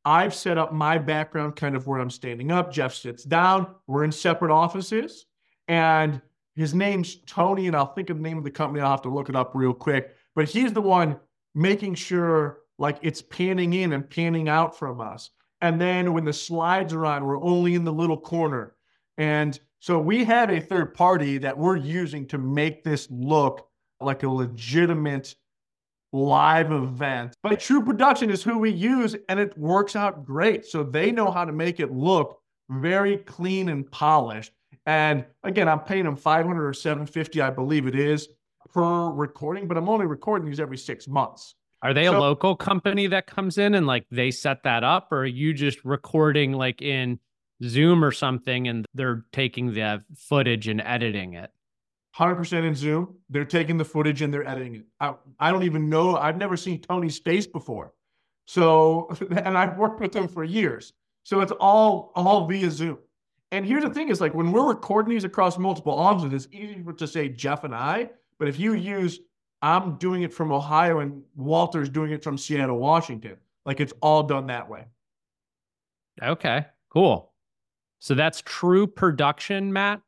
I've 0.05 0.34
set 0.34 0.58
up 0.58 0.74
my 0.74 0.98
background 0.98 1.55
kind 1.55 1.75
of 1.75 1.86
where 1.86 2.00
I'm 2.00 2.10
standing 2.10 2.51
up. 2.51 2.72
Jeff 2.72 2.93
sits 2.93 3.24
down. 3.24 3.75
We're 3.88 4.03
in 4.03 4.12
separate 4.12 4.51
offices. 4.51 5.25
And 5.67 6.22
his 6.55 6.74
name's 6.74 7.17
Tony, 7.27 7.67
and 7.67 7.75
I'll 7.75 7.93
think 7.93 8.10
of 8.10 8.17
the 8.17 8.24
name 8.24 8.38
of 8.38 8.43
the 8.43 8.51
company. 8.51 8.81
I'll 8.81 8.91
have 8.91 9.01
to 9.03 9.10
look 9.10 9.29
it 9.29 9.36
up 9.36 9.51
real 9.53 9.74
quick. 9.74 10.15
But 10.36 10.50
he's 10.50 10.74
the 10.74 10.81
one 10.81 11.19
making 11.53 11.96
sure 11.96 12.60
like 12.79 12.98
it's 13.01 13.21
panning 13.21 13.74
in 13.74 13.93
and 13.93 14.09
panning 14.09 14.50
out 14.50 14.77
from 14.77 15.00
us. 15.00 15.29
And 15.62 15.79
then 15.79 16.13
when 16.13 16.25
the 16.25 16.33
slides 16.33 16.93
are 16.93 17.05
on, 17.05 17.25
we're 17.25 17.43
only 17.43 17.75
in 17.75 17.83
the 17.83 17.93
little 17.93 18.17
corner. 18.17 18.75
And 19.17 19.59
so 19.79 20.00
we 20.00 20.24
have 20.24 20.50
a 20.50 20.62
third 20.62 20.93
party 20.93 21.38
that 21.39 21.57
we're 21.57 21.75
using 21.75 22.25
to 22.27 22.38
make 22.38 22.83
this 22.83 23.07
look 23.12 23.67
like 24.00 24.24
a 24.24 24.29
legitimate 24.29 25.36
live 26.13 26.71
event. 26.71 27.36
But 27.43 27.59
True 27.59 27.83
Production 27.83 28.29
is 28.29 28.41
who 28.41 28.57
we 28.57 28.71
use, 28.71 29.15
and 29.27 29.39
it 29.39 29.57
works 29.57 29.95
out 29.95 30.25
great. 30.25 30.65
So 30.65 30.81
they 30.81 31.12
know 31.12 31.29
how 31.29 31.43
to 31.45 31.51
make 31.51 31.79
it 31.79 31.91
look 31.91 32.39
very 32.69 33.17
clean 33.17 33.69
and 33.69 33.89
polished. 33.91 34.53
And 34.86 35.25
again, 35.43 35.67
I'm 35.67 35.81
paying 35.81 36.05
them 36.05 36.15
500 36.15 36.65
or 36.65 36.74
750, 36.74 37.41
I 37.41 37.50
believe 37.50 37.88
it 37.88 37.95
is, 37.95 38.29
per 38.74 39.09
recording, 39.09 39.67
but 39.67 39.77
I'm 39.77 39.89
only 39.89 40.05
recording 40.05 40.48
these 40.48 40.59
every 40.59 40.77
six 40.77 41.07
months. 41.07 41.55
Are 41.81 41.93
they 41.93 42.05
so, 42.05 42.17
a 42.17 42.19
local 42.19 42.55
company 42.55 43.07
that 43.07 43.27
comes 43.27 43.57
in 43.57 43.74
and 43.74 43.88
like 43.88 44.05
they 44.12 44.31
set 44.31 44.63
that 44.63 44.83
up, 44.83 45.12
or 45.12 45.19
are 45.19 45.25
you 45.25 45.53
just 45.53 45.83
recording 45.86 46.53
like 46.53 46.81
in 46.81 47.19
Zoom 47.63 48.03
or 48.03 48.12
something 48.12 48.67
and 48.67 48.86
they're 48.93 49.25
taking 49.31 49.74
the 49.74 50.03
footage 50.15 50.67
and 50.67 50.81
editing 50.81 51.33
it? 51.33 51.51
100% 52.17 52.65
in 52.65 52.75
Zoom. 52.75 53.15
They're 53.29 53.45
taking 53.45 53.77
the 53.77 53.86
footage 53.86 54.21
and 54.21 54.33
they're 54.33 54.48
editing 54.48 54.75
it. 54.75 54.86
I, 55.00 55.13
I 55.39 55.51
don't 55.51 55.63
even 55.63 55.89
know. 55.89 56.17
I've 56.17 56.38
never 56.38 56.57
seen 56.57 56.81
Tony's 56.81 57.19
face 57.19 57.48
before. 57.48 57.93
So, 58.45 59.09
and 59.31 59.57
I've 59.57 59.77
worked 59.77 60.01
with 60.01 60.15
him 60.15 60.27
for 60.27 60.43
years. 60.43 60.93
So 61.24 61.41
it's 61.41 61.51
all 61.51 62.12
all 62.15 62.48
via 62.48 62.71
Zoom. 62.71 62.98
And 63.51 63.65
here's 63.65 63.83
the 63.83 63.89
thing 63.89 64.09
is 64.09 64.21
like 64.21 64.33
when 64.33 64.51
we're 64.51 64.67
recording 64.67 65.12
these 65.12 65.24
across 65.24 65.57
multiple 65.57 65.93
offices, 65.93 66.45
it's 66.45 66.53
easy 66.53 66.83
to 66.98 67.07
say 67.07 67.29
Jeff 67.29 67.63
and 67.63 67.74
I, 67.74 68.09
but 68.38 68.48
if 68.48 68.59
you 68.59 68.74
use 68.74 69.19
I'm 69.62 69.98
doing 69.98 70.22
it 70.24 70.34
from 70.34 70.51
Ohio 70.51 71.00
and 71.00 71.24
Walter's 71.36 71.89
doing 71.89 72.12
it 72.12 72.24
from 72.24 72.38
Seattle, 72.38 72.78
Washington, 72.78 73.38
like 73.66 73.80
it's 73.80 73.94
all 74.01 74.24
done 74.24 74.48
that 74.48 74.70
way. 74.70 74.86
Okay, 76.22 76.66
cool. 76.89 77.34
So 78.00 78.16
that's 78.16 78.42
true 78.46 78.88
production, 78.88 79.72
Matt. 79.72 80.01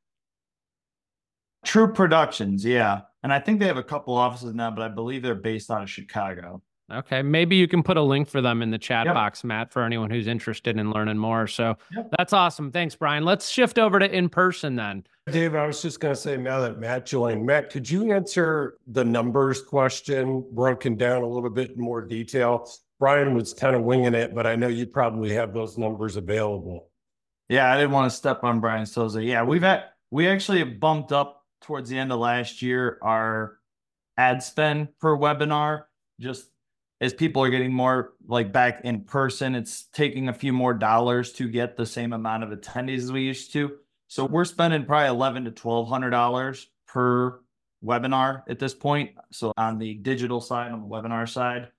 True 1.64 1.92
Productions, 1.94 2.66
yeah. 2.66 3.02
And 3.24 3.32
I 3.32 3.40
think 3.40 3.60
they 3.60 3.68
have 3.68 3.78
a 3.78 3.84
couple 3.84 4.16
offices 4.16 4.56
now, 4.56 4.72
but 4.72 4.82
I 4.82 4.88
believe 4.88 5.22
they're 5.22 5.36
based 5.36 5.70
out 5.70 5.84
of 5.84 5.90
Chicago. 5.90 6.62
Okay. 6.92 7.22
Maybe 7.22 7.56
you 7.56 7.68
can 7.68 7.84
put 7.84 7.98
a 7.98 8.02
link 8.02 8.28
for 8.28 8.42
them 8.42 8.62
in 8.62 8.72
the 8.72 8.78
chat 8.78 9.06
yep. 9.06 9.16
box, 9.16 9.44
Matt, 9.44 9.72
for 9.72 9.84
anyone 9.84 10.10
who's 10.10 10.28
interested 10.28 10.78
in 10.78 10.92
learning 10.92 11.18
more. 11.18 11.48
So 11.48 11.78
yep. 11.96 12.10
that's 12.18 12.34
awesome. 12.34 12.72
Thanks, 12.72 12.96
Bryan. 12.96 13.24
Let's 13.26 13.50
shift 13.50 13.80
over 13.80 14.00
to 14.00 14.10
in 14.10 14.30
person 14.30 14.76
then. 14.76 15.04
Dave, 15.32 15.56
I 15.56 15.66
was 15.66 15.82
just 15.82 16.00
going 16.00 16.14
to 16.14 16.20
say 16.20 16.36
now 16.38 16.60
that 16.62 16.80
Matt 16.80 17.06
joined, 17.06 17.46
Matt, 17.46 17.70
could 17.70 17.90
you 17.90 18.12
answer 18.12 18.78
the 18.88 19.06
numbers 19.06 19.62
question 19.62 20.46
broken 20.52 20.96
down 20.96 21.22
a 21.22 21.28
little 21.28 21.50
bit 21.50 21.78
more 21.78 22.02
detail? 22.02 22.70
Bryan 23.00 23.34
was 23.34 23.54
kind 23.54 23.76
of 23.76 23.84
winging 23.84 24.14
it, 24.14 24.36
but 24.36 24.46
I 24.46 24.56
know 24.56 24.68
you 24.68 24.86
probably 24.86 25.34
have 25.34 25.54
those 25.54 25.78
numbers 25.78 26.18
available. 26.18 26.90
Yeah, 27.50 27.72
I 27.72 27.76
didn't 27.76 27.92
want 27.92 28.10
to 28.10 28.16
step 28.16 28.44
on 28.44 28.60
Bryan's 28.60 28.94
toes. 28.94 29.16
Yeah, 29.18 29.44
we've 29.44 29.62
had 29.62 29.86
we 30.10 30.28
actually 30.28 30.64
bumped 30.64 31.12
up 31.12 31.46
towards 31.62 31.90
the 31.90 31.98
end 31.98 32.12
of 32.12 32.20
last 32.20 32.62
year 32.62 32.98
our 33.02 33.58
ad 34.18 34.44
spend 34.44 34.90
per 35.00 35.18
webinar 35.18 35.84
just 36.20 36.46
as 37.02 37.14
people 37.14 37.44
are 37.44 37.50
getting 37.50 37.74
more 37.74 38.14
like 38.28 38.54
back 38.54 38.82
in 38.84 39.02
person 39.02 39.56
it's 39.56 39.88
taking 39.92 40.30
a 40.30 40.34
few 40.34 40.54
more 40.54 40.74
dollars 40.74 41.34
to 41.34 41.50
get 41.50 41.76
the 41.76 41.86
same 41.86 42.14
amount 42.14 42.44
of 42.44 42.52
attendees 42.52 43.00
as 43.00 43.12
we 43.12 43.24
used 43.24 43.52
to. 43.54 43.78
So 44.08 44.26
we're 44.26 44.46
spending 44.46 44.86
probably 44.86 45.08
11 45.10 45.46
to 45.46 45.50
1200 45.50 46.12
dollars 46.12 46.70
per 46.88 47.42
webinar 47.84 48.44
at 48.48 48.60
this 48.60 48.76
point 48.76 49.10
so 49.32 49.52
on 49.58 49.80
the 49.80 49.96
digital 49.96 50.40
side 50.40 50.72
on 50.72 50.82
the 50.82 50.88
webinar 50.88 51.28
side. 51.28 51.70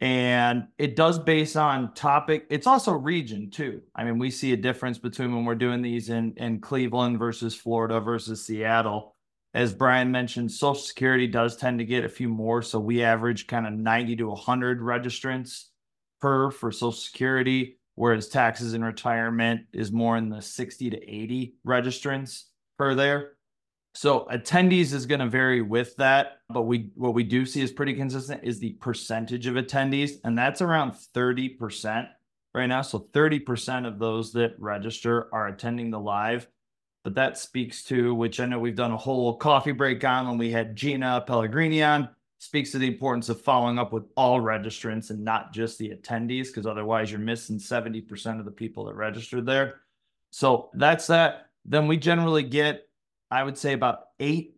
And 0.00 0.68
it 0.78 0.96
does 0.96 1.18
base 1.18 1.56
on 1.56 1.92
topic 1.94 2.46
it's 2.48 2.68
also 2.68 2.92
region 2.92 3.50
too. 3.50 3.82
I 3.96 4.04
mean 4.04 4.18
we 4.18 4.30
see 4.30 4.52
a 4.52 4.56
difference 4.56 4.98
between 4.98 5.34
when 5.34 5.44
we're 5.44 5.56
doing 5.56 5.82
these 5.82 6.10
in 6.10 6.34
in 6.36 6.60
cleveland 6.60 7.18
versus 7.18 7.56
florida 7.56 7.98
versus 8.00 8.46
seattle 8.46 9.13
as 9.54 9.72
bryan 9.72 10.10
mentioned 10.10 10.50
social 10.50 10.74
security 10.74 11.26
does 11.26 11.56
tend 11.56 11.78
to 11.78 11.84
get 11.84 12.04
a 12.04 12.08
few 12.08 12.28
more 12.28 12.60
so 12.60 12.78
we 12.78 13.02
average 13.02 13.46
kind 13.46 13.66
of 13.66 13.72
90 13.72 14.16
to 14.16 14.28
100 14.28 14.80
registrants 14.80 15.64
per 16.20 16.50
for 16.50 16.70
social 16.70 16.92
security 16.92 17.78
whereas 17.94 18.28
taxes 18.28 18.74
and 18.74 18.84
retirement 18.84 19.62
is 19.72 19.92
more 19.92 20.16
in 20.16 20.28
the 20.28 20.42
60 20.42 20.90
to 20.90 20.96
80 20.96 21.54
registrants 21.66 22.44
per 22.76 22.94
there 22.94 23.34
so 23.94 24.26
attendees 24.30 24.92
is 24.92 25.06
going 25.06 25.20
to 25.20 25.28
vary 25.28 25.62
with 25.62 25.94
that, 25.96 26.38
but 26.48 26.62
we 26.62 26.90
what 26.96 27.14
we 27.14 27.22
do 27.22 27.46
see 27.46 27.62
is 27.62 27.70
pretty 27.70 27.94
consistent 27.94 28.42
is 28.42 28.58
the 28.58 28.72
percentage 28.72 29.46
of 29.46 29.54
attendees, 29.54 30.16
and 30.24 30.36
that's 30.36 30.60
around 30.60 30.94
30% 31.14 32.08
right 32.54 32.66
now. 32.66 32.82
So 32.82 33.06
30% 33.12 33.86
of 33.86 34.00
those 34.00 34.32
that 34.32 34.56
register 34.58 35.28
are 35.32 35.46
attending 35.46 35.90
the 35.90 36.00
live. 36.00 36.48
But 37.04 37.14
that 37.14 37.38
speaks 37.38 37.84
to, 37.84 38.14
which 38.14 38.40
I 38.40 38.46
know 38.46 38.58
we've 38.58 38.74
done 38.74 38.92
a 38.92 38.96
whole 38.96 39.36
coffee 39.36 39.72
break 39.72 40.02
on 40.04 40.26
when 40.26 40.38
we 40.38 40.50
had 40.50 40.74
Gina 40.74 41.22
Pellegrini 41.26 41.82
on, 41.82 42.08
speaks 42.38 42.72
to 42.72 42.78
the 42.78 42.88
importance 42.88 43.28
of 43.28 43.40
following 43.40 43.78
up 43.78 43.92
with 43.92 44.04
all 44.16 44.40
registrants 44.40 45.10
and 45.10 45.22
not 45.22 45.52
just 45.52 45.78
the 45.78 45.90
attendees, 45.90 46.46
because 46.46 46.66
otherwise 46.66 47.10
you're 47.10 47.20
missing 47.20 47.58
70% 47.58 48.38
of 48.38 48.46
the 48.46 48.50
people 48.50 48.86
that 48.86 48.94
registered 48.94 49.46
there. 49.46 49.82
So 50.30 50.70
that's 50.74 51.06
that. 51.08 51.46
Then 51.66 51.86
we 51.86 51.96
generally 51.96 52.42
get 52.42 52.84
I 53.30 53.42
would 53.42 53.58
say 53.58 53.72
about 53.72 54.04
eight, 54.20 54.56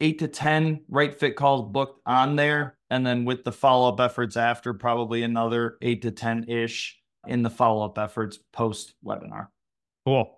eight 0.00 0.18
to 0.18 0.28
10 0.28 0.80
right 0.88 1.14
fit 1.14 1.36
calls 1.36 1.70
booked 1.70 2.00
on 2.04 2.34
there. 2.34 2.76
And 2.90 3.06
then 3.06 3.24
with 3.24 3.44
the 3.44 3.52
follow 3.52 3.88
up 3.90 4.00
efforts 4.00 4.36
after, 4.36 4.74
probably 4.74 5.22
another 5.22 5.78
eight 5.82 6.02
to 6.02 6.10
10 6.10 6.48
ish 6.48 6.98
in 7.26 7.42
the 7.42 7.50
follow 7.50 7.84
up 7.84 7.96
efforts 7.96 8.38
post 8.52 8.94
webinar. 9.04 9.48
Cool. 10.04 10.37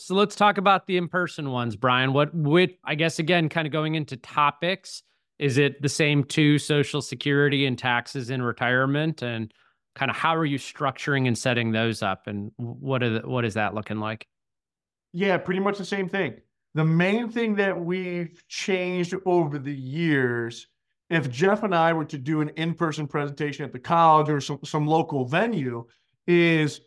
So 0.00 0.14
let's 0.14 0.34
talk 0.34 0.58
about 0.58 0.86
the 0.86 0.96
in 0.96 1.08
person 1.08 1.50
ones, 1.50 1.76
Bryan. 1.76 2.12
What 2.12 2.34
would, 2.34 2.74
I 2.84 2.94
guess, 2.94 3.18
again, 3.18 3.48
kind 3.48 3.66
of 3.66 3.72
going 3.72 3.94
into 3.94 4.16
topics, 4.16 5.02
is 5.38 5.58
it 5.58 5.80
the 5.82 5.88
same 5.88 6.24
to 6.24 6.58
social 6.58 7.02
security 7.02 7.66
and 7.66 7.78
taxes 7.78 8.30
in 8.30 8.42
retirement? 8.42 9.22
And 9.22 9.52
kind 9.94 10.10
of 10.10 10.16
how 10.16 10.34
are 10.36 10.44
you 10.44 10.58
structuring 10.58 11.26
and 11.26 11.36
setting 11.36 11.72
those 11.72 12.02
up? 12.02 12.26
And 12.26 12.52
what, 12.56 13.02
are 13.02 13.20
the, 13.20 13.28
what 13.28 13.44
is 13.44 13.54
that 13.54 13.74
looking 13.74 13.98
like? 13.98 14.26
Yeah, 15.12 15.36
pretty 15.38 15.60
much 15.60 15.78
the 15.78 15.84
same 15.84 16.08
thing. 16.08 16.34
The 16.74 16.84
main 16.84 17.28
thing 17.28 17.56
that 17.56 17.78
we've 17.78 18.42
changed 18.48 19.14
over 19.26 19.58
the 19.58 19.74
years, 19.74 20.68
if 21.10 21.28
Jeff 21.30 21.62
and 21.64 21.74
I 21.74 21.92
were 21.92 22.04
to 22.04 22.18
do 22.18 22.40
an 22.40 22.50
in-person 22.50 23.08
presentation 23.08 23.64
at 23.64 23.72
the 23.72 23.80
college 23.80 24.28
or 24.28 24.40
some, 24.40 24.60
some 24.64 24.86
local 24.86 25.24
venue, 25.24 25.84
is 26.26 26.80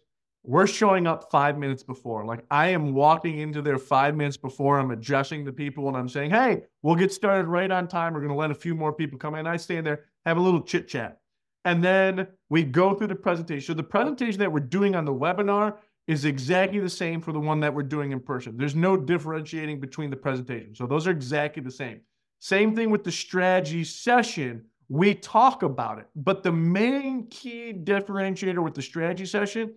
we're 0.43 0.67
showing 0.67 1.07
up 1.07 1.31
five 1.31 1.57
minutes 1.57 1.83
before. 1.83 2.25
Like 2.25 2.45
I 2.51 2.67
am 2.67 2.93
walking 2.93 3.39
into 3.39 3.61
there 3.61 3.77
five 3.77 4.15
minutes 4.15 4.37
before. 4.37 4.77
I'm 4.77 4.91
addressing 4.91 5.45
the 5.45 5.53
people 5.53 5.87
and 5.87 5.95
I'm 5.95 6.09
saying, 6.09 6.31
hey, 6.31 6.63
we'll 6.81 6.95
get 6.95 7.13
started 7.13 7.47
right 7.47 7.71
on 7.71 7.87
time. 7.87 8.13
We're 8.13 8.19
going 8.19 8.31
to 8.31 8.37
let 8.37 8.51
a 8.51 8.55
few 8.55 8.75
more 8.75 8.91
people 8.91 9.17
come 9.17 9.35
in. 9.35 9.47
I 9.47 9.57
stand 9.57 9.87
there, 9.87 10.05
have 10.25 10.37
a 10.37 10.41
little 10.41 10.61
chit 10.61 10.87
chat. 10.87 11.19
And 11.65 11.81
then 11.81 12.27
we 12.49 12.63
go 12.63 12.93
through 12.93 13.07
the 13.07 13.15
presentation. 13.15 13.65
So 13.65 13.73
the 13.73 13.83
presentation 13.83 14.39
that 14.39 14.51
we're 14.51 14.59
doing 14.59 14.95
on 14.95 15.05
the 15.05 15.13
webinar 15.13 15.77
is 16.07 16.25
exactly 16.25 16.79
the 16.79 16.89
same 16.89 17.21
for 17.21 17.31
the 17.31 17.39
one 17.39 17.61
that 17.61 17.73
we're 17.73 17.83
doing 17.83 18.11
in 18.11 18.19
person. 18.19 18.57
There's 18.57 18.75
no 18.75 18.97
differentiating 18.97 19.79
between 19.79 20.09
the 20.09 20.17
presentations. 20.17 20.77
So 20.77 20.85
those 20.85 21.07
are 21.07 21.11
exactly 21.11 21.63
the 21.63 21.71
same. 21.71 22.01
Same 22.39 22.75
thing 22.75 22.89
with 22.89 23.05
the 23.05 23.11
strategy 23.11 23.85
session. 23.85 24.65
We 24.89 25.15
talk 25.15 25.63
about 25.63 25.99
it, 25.99 26.07
but 26.13 26.43
the 26.43 26.51
main 26.51 27.27
key 27.27 27.73
differentiator 27.73 28.61
with 28.61 28.73
the 28.73 28.81
strategy 28.81 29.25
session, 29.25 29.73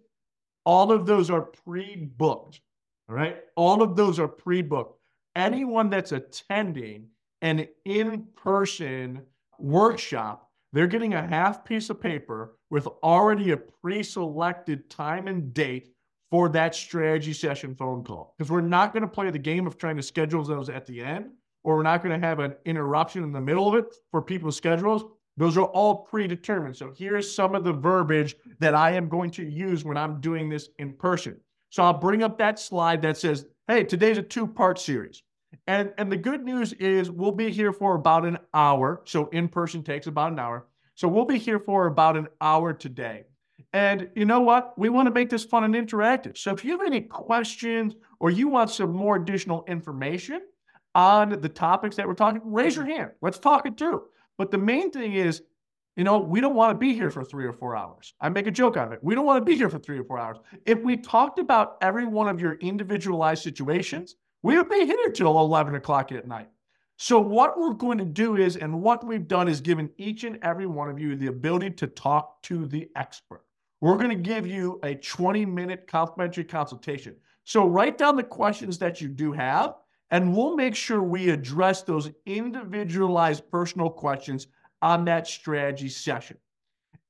all 0.67 0.93
of 0.93 1.07
those 1.07 1.31
are 1.31 1.43
pre-booked. 1.43 2.61
All 3.09 3.15
right. 3.15 3.39
All 3.55 3.83
of 3.83 3.97
those 3.97 4.19
are 4.19 4.29
pre-booked. 4.29 4.99
Anyone 5.37 5.89
that's 5.89 6.13
attending 6.13 7.07
an 7.41 7.69
in-person 7.85 9.23
workshop, 9.59 10.51
they're 10.73 10.87
getting 10.89 11.15
a 11.15 11.27
half 11.27 11.65
piece 11.65 11.89
of 11.89 12.01
paper 12.01 12.57
with 12.69 12.87
already 13.03 13.53
a 13.53 13.57
pre-selected 13.57 14.91
time 14.91 15.29
and 15.29 15.55
date 15.55 15.95
for 16.31 16.49
that 16.49 16.75
strategy 16.75 17.33
session 17.33 17.75
phone 17.77 18.03
call 18.03 18.35
because 18.37 18.51
we're 18.51 18.61
not 18.61 18.93
going 18.93 19.03
to 19.03 19.09
play 19.09 19.31
the 19.31 19.39
game 19.39 19.67
of 19.67 19.79
trying 19.79 19.97
to 19.97 20.03
schedule 20.03 20.43
those 20.43 20.69
at 20.69 20.85
the 20.85 21.01
end 21.01 21.31
or 21.63 21.77
we're 21.77 21.83
not 21.83 22.03
going 22.03 22.21
to 22.21 22.27
have 22.27 22.41
an 22.41 22.55
interruption 22.65 23.23
in 23.23 23.33
the 23.33 23.41
middle 23.41 23.69
of 23.69 23.75
it 23.77 23.95
for 24.11 24.21
people's 24.21 24.57
schedules. 24.57 25.05
Those 25.37 25.57
are 25.59 25.67
all 25.67 25.97
predetermined. 25.97 26.77
So 26.77 26.93
here's 26.97 27.33
some 27.33 27.55
of 27.55 27.65
the 27.65 27.73
verbiage 27.73 28.37
that 28.59 28.75
I 28.75 28.93
am 28.93 29.09
going 29.09 29.31
to 29.33 29.45
use 29.45 29.85
when 29.85 29.97
I'm 29.97 30.21
doing 30.21 30.49
this 30.49 30.71
in 30.79 30.95
person. 30.95 31.39
So 31.71 31.83
I'll 31.83 31.93
bring 31.93 32.23
up 32.23 32.39
that 32.39 32.59
slide 32.59 33.03
that 33.03 33.19
says, 33.19 33.47
hey, 33.69 33.85
today's 33.85 34.19
a 34.19 34.23
two 34.23 34.47
part 34.47 34.79
series. 34.79 35.23
And, 35.67 35.93
and 35.99 36.11
the 36.11 36.17
good 36.17 36.45
news 36.45 36.73
is 36.75 37.11
we'll 37.11 37.33
be 37.33 37.51
here 37.51 37.73
for 37.73 37.95
about 37.97 38.25
an 38.25 38.39
hour. 38.55 39.03
So 39.05 39.29
in 39.29 39.49
person 39.49 39.83
takes 39.83 40.07
about 40.07 40.33
an 40.33 40.39
hour. 40.39 40.67
So 40.95 41.09
we'll 41.09 41.25
be 41.27 41.39
here 41.39 41.59
for 41.59 41.87
about 41.87 42.17
an 42.17 42.29
hour 42.41 42.73
today. 42.73 43.25
And 43.73 44.09
you 44.15 44.25
know 44.25 44.41
what? 44.41 44.79
We 44.79 44.89
want 44.89 45.07
to 45.07 45.13
make 45.13 45.29
this 45.29 45.45
fun 45.45 45.65
and 45.65 45.75
interactive. 45.75 46.39
So 46.39 46.53
if 46.53 46.65
you 46.65 46.73
have 46.79 46.87
any 46.87 47.03
questions 47.03 47.95
or 48.21 48.31
you 48.31 48.49
want 48.49 48.71
some 48.71 48.95
more 48.95 49.17
additional 49.17 49.65
information 49.67 50.41
on 50.95 51.41
the 51.41 51.49
topics 51.49 51.97
that 51.97 52.07
we're 52.09 52.15
talking, 52.15 52.41
raise 52.45 52.77
your 52.77 52.87
hand. 52.87 53.11
Let's 53.21 53.39
talk 53.39 53.67
it 53.67 53.77
through. 53.77 54.05
But 54.39 54.51
the 54.51 54.59
main 54.59 54.91
thing 54.91 55.15
is, 55.15 55.43
you 55.97 56.05
know, 56.05 56.19
we 56.19 56.41
don't 56.41 56.55
want 56.55 56.75
to 56.75 56.79
be 56.79 56.93
here 56.93 57.11
for 57.11 57.25
three 57.25 57.47
or 57.47 57.55
four 57.55 57.75
hours. 57.75 58.13
I 58.21 58.29
make 58.29 58.47
a 58.47 58.51
joke 58.51 58.77
out 58.77 58.89
of 58.89 58.93
it. 58.93 59.03
We 59.03 59.15
don't 59.15 59.25
want 59.25 59.41
to 59.41 59.45
be 59.45 59.57
here 59.57 59.71
for 59.71 59.79
three 59.79 59.99
or 59.99 60.05
four 60.05 60.19
hours. 60.19 60.37
If 60.67 60.83
we 60.83 60.97
talked 60.97 61.39
about 61.39 61.79
every 61.81 62.07
one 62.07 62.29
of 62.29 62.41
your 62.41 62.55
individualized 62.55 63.43
situations, 63.43 64.17
we 64.43 64.57
would 64.57 64.69
be 64.69 64.85
here 64.85 65.11
till 65.11 65.39
11 65.39 65.75
o'clock 65.75 66.13
at 66.13 66.29
night. 66.29 66.49
So, 66.99 67.19
what 67.19 67.59
we're 67.59 67.75
going 67.75 67.99
to 67.99 68.05
do 68.05 68.37
is, 68.37 68.57
and 68.57 68.83
what 68.83 69.05
we've 69.07 69.29
done 69.29 69.49
is 69.49 69.61
given 69.61 69.91
each 69.99 70.25
and 70.25 70.39
every 70.43 70.67
one 70.67 70.89
of 70.89 70.99
you 70.99 71.15
the 71.15 71.27
ability 71.27 71.71
to 71.73 71.87
talk 71.87 72.43
to 72.45 72.67
the 72.67 72.89
expert. 72.97 73.43
We're 73.81 73.99
going 73.99 74.11
to 74.11 74.15
give 74.15 74.47
you 74.47 74.81
a 74.83 74.95
20 74.95 75.45
minute 75.45 75.87
complimentary 75.87 76.45
consultation. 76.45 77.17
So 77.45 77.67
write 77.67 77.99
down 77.99 78.17
the 78.17 78.23
questions 78.23 78.79
that 78.79 79.01
you 79.01 79.09
do 79.09 79.33
have, 79.33 79.75
and 80.11 80.35
we'll 80.35 80.57
make 80.57 80.75
sure 80.75 81.03
we 81.03 81.31
address 81.31 81.83
those 81.83 82.11
individualized 82.27 83.51
personal 83.51 83.91
questions 83.91 84.47
on 84.83 85.05
that 85.07 85.27
strategy 85.27 85.89
session. 85.89 86.37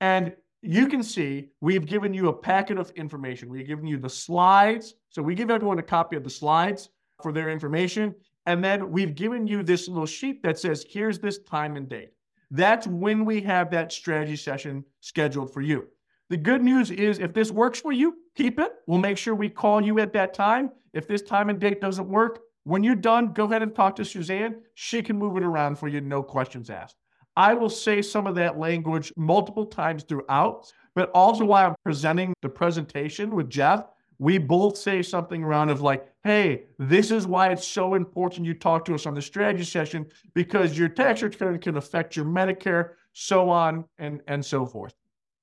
And 0.01 0.35
you 0.63 0.89
can 0.89 1.03
see 1.03 1.51
we've 1.61 1.87
given 1.87 2.15
you 2.15 2.29
a 2.29 2.33
packet 2.33 2.79
of 2.79 2.91
information. 2.93 3.49
We've 3.49 3.67
given 3.67 3.87
you 3.87 3.99
the 3.99 4.09
slides. 4.09 4.95
So 5.11 5.23
we 5.23 5.35
give 5.35 5.51
everyone 5.51 5.79
a 5.79 5.83
copy 5.83 6.17
of 6.17 6.25
the 6.25 6.31
slides 6.31 6.91
for 7.23 7.33
their 7.33 7.51
information. 7.51 8.15
And 8.47 8.65
then 8.65 8.91
we've 8.91 9.15
given 9.15 9.47
you 9.47 9.63
this 9.63 9.89
little 9.89 10.07
sheet 10.07 10.43
that 10.43 10.59
says, 10.59 10.85
here's 10.89 11.19
this 11.19 11.39
time 11.39 11.77
and 11.77 11.89
date. 11.89 12.11
That's 12.51 12.87
when 12.87 13.25
we 13.25 13.41
have 13.43 13.71
that 13.73 13.93
strategy 13.93 14.37
session 14.37 14.85
scheduled 15.01 15.53
for 15.53 15.61
you. 15.61 15.89
The 16.31 16.37
good 16.37 16.63
news 16.63 16.91
is 16.91 17.19
if 17.19 17.33
this 17.33 17.51
works 17.51 17.81
for 17.81 17.93
you, 17.93 18.17
keep 18.37 18.59
it. 18.59 18.73
We'll 18.87 18.99
make 18.99 19.19
sure 19.19 19.35
we 19.35 19.49
call 19.49 19.81
you 19.81 19.99
at 19.99 20.13
that 20.13 20.35
time. 20.35 20.71
If 20.93 21.07
this 21.07 21.23
time 21.23 21.51
and 21.51 21.61
date 21.61 21.81
doesn't 21.81 22.09
work, 22.09 22.41
when 22.67 22.83
you're 22.83 22.97
done, 22.97 23.33
go 23.33 23.45
ahead 23.45 23.63
and 23.63 23.73
talk 23.73 23.95
to 23.95 24.05
Suzanne. 24.05 24.57
She 24.75 25.01
can 25.01 25.17
move 25.17 25.37
it 25.37 25.45
around 25.45 25.79
for 25.79 25.87
you, 25.87 26.01
no 26.01 26.21
questions 26.21 26.69
asked. 26.69 26.97
I 27.37 27.55
will 27.55 27.71
say 27.71 28.03
some 28.03 28.27
of 28.27 28.35
that 28.35 28.59
language 28.59 29.13
multiple 29.17 29.67
times 29.67 30.03
throughout, 30.03 30.73
but 30.97 31.09
also 31.15 31.45
while 31.45 31.69
I'm 31.69 31.77
presenting 31.85 32.35
the 32.43 32.49
presentation 32.49 33.37
with 33.37 33.49
Jeff, 33.49 33.85
we 34.19 34.39
both 34.39 34.77
say 34.77 35.01
something 35.01 35.45
around 35.45 35.69
of 35.69 35.81
like, 35.81 36.09
hey, 36.25 36.65
this 36.77 37.13
is 37.13 37.25
why 37.25 37.51
it's 37.53 37.65
so 37.65 37.95
important 37.95 38.47
you 38.47 38.55
talk 38.55 38.85
to 38.87 38.97
us 38.97 39.07
on 39.07 39.15
the 39.15 39.23
strategy 39.23 39.63
session 39.63 40.05
because 40.35 40.77
your 40.77 40.89
tax 40.89 41.23
return 41.23 41.61
can 41.61 41.77
affect 41.77 42.17
your 42.17 42.25
Medicare, 42.25 42.95
so 43.13 43.49
on 43.49 43.85
and, 43.99 44.23
and 44.27 44.45
so 44.45 44.67
forth. 44.67 44.95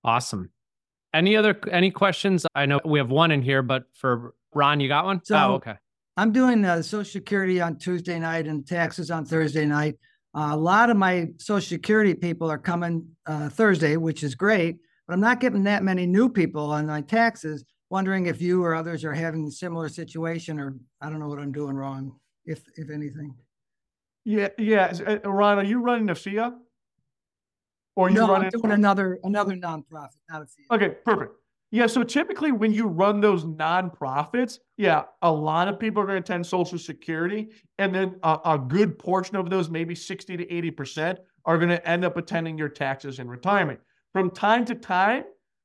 Awesome. 0.03 0.49
Any 1.13 1.38
other 1.38 1.57
any 1.71 1.89
questions? 1.89 2.45
I 2.53 2.65
know 2.65 2.81
we 2.83 2.99
have 2.99 3.12
one 3.12 3.31
in 3.31 3.41
here, 3.41 3.62
but 3.62 3.86
for 3.93 4.33
Ron, 4.53 4.81
you 4.81 4.89
got 4.89 5.05
one? 5.05 5.23
So, 5.23 5.38
oh, 5.38 5.53
okay. 5.53 5.75
I'm 6.15 6.32
doing 6.32 6.63
uh, 6.63 6.82
Social 6.82 7.04
Security 7.12 7.60
on 7.60 7.78
Tuesday 7.78 8.19
night 8.19 8.47
and 8.47 8.65
taxes 8.67 9.10
on 9.10 9.26
Thursday 9.26 9.65
night. 9.65 9.95
Uh, 10.36 10.49
a 10.52 10.58
lot 10.58 10.89
of 10.89 10.97
my 10.97 11.30
Social 11.38 11.67
Security 11.67 12.13
people 12.13 12.52
are 12.52 12.58
coming 12.58 13.08
uh, 13.26 13.49
Thursday, 13.49 13.97
which 13.97 14.23
is 14.23 14.36
great. 14.36 14.78
but 15.08 15.13
I'm 15.13 15.19
not 15.21 15.39
getting 15.39 15.63
that 15.63 15.84
many 15.84 16.06
new 16.06 16.30
people 16.30 16.71
on 16.71 16.86
my 16.88 17.02
taxes. 17.02 17.65
Wondering 17.89 18.26
if 18.26 18.41
you 18.41 18.63
or 18.63 18.73
others 18.73 19.04
are 19.06 19.13
having 19.13 19.45
a 19.47 19.52
similar 19.52 19.88
situation, 19.88 20.60
or 20.60 20.76
I 21.02 21.10
don't 21.10 21.19
know 21.19 21.28
what 21.28 21.38
I'm 21.39 21.52
doing 21.52 21.76
wrong, 21.76 22.15
if 22.45 22.63
if 22.76 22.89
anything. 22.89 23.36
Yeah, 24.26 24.47
yeah. 24.58 24.91
Uh, 25.06 25.30
Ron, 25.30 25.60
are 25.60 25.63
you 25.63 25.80
running 25.80 26.08
AFEA? 26.08 26.56
Or 27.95 28.10
you 28.10 28.15
No, 28.15 28.23
I'm 28.26 28.30
running? 28.32 28.49
doing 28.49 28.71
another 28.71 29.19
another 29.23 29.54
nonprofit, 29.56 30.17
not 30.28 30.41
AFEA. 30.41 30.76
Okay, 30.76 30.89
perfect. 31.06 31.34
Yeah, 31.73 31.88
so 31.88 32.03
typically 32.03 32.51
when 32.51 32.71
you 32.71 32.86
run 32.86 33.19
those 33.19 33.45
nonprofits, 33.45 34.59
yeah, 34.77 35.05
a 35.23 35.31
lot 35.31 35.67
of 35.67 35.79
people 35.79 36.03
are 36.03 36.05
going 36.05 36.21
to 36.21 36.23
attend 36.23 36.45
Social 36.45 36.77
Security, 36.77 37.49
and 37.79 37.95
then 37.95 38.19
a, 38.21 38.38
a 38.45 38.59
good 38.59 38.99
portion 38.99 39.38
of 39.38 39.49
those, 39.49 39.71
maybe 39.71 39.95
60 39.95 40.38
to 40.38 40.45
80%, 40.45 41.17
are 41.45 41.57
going 41.57 41.69
to 41.69 41.89
end 41.89 42.05
up 42.05 42.15
attending 42.15 42.59
your 42.59 42.69
taxes 42.69 43.17
in 43.17 43.27
retirement. 43.27 43.79
From 44.12 44.29
time 44.29 44.65
to 44.65 44.75
time, 44.75 45.23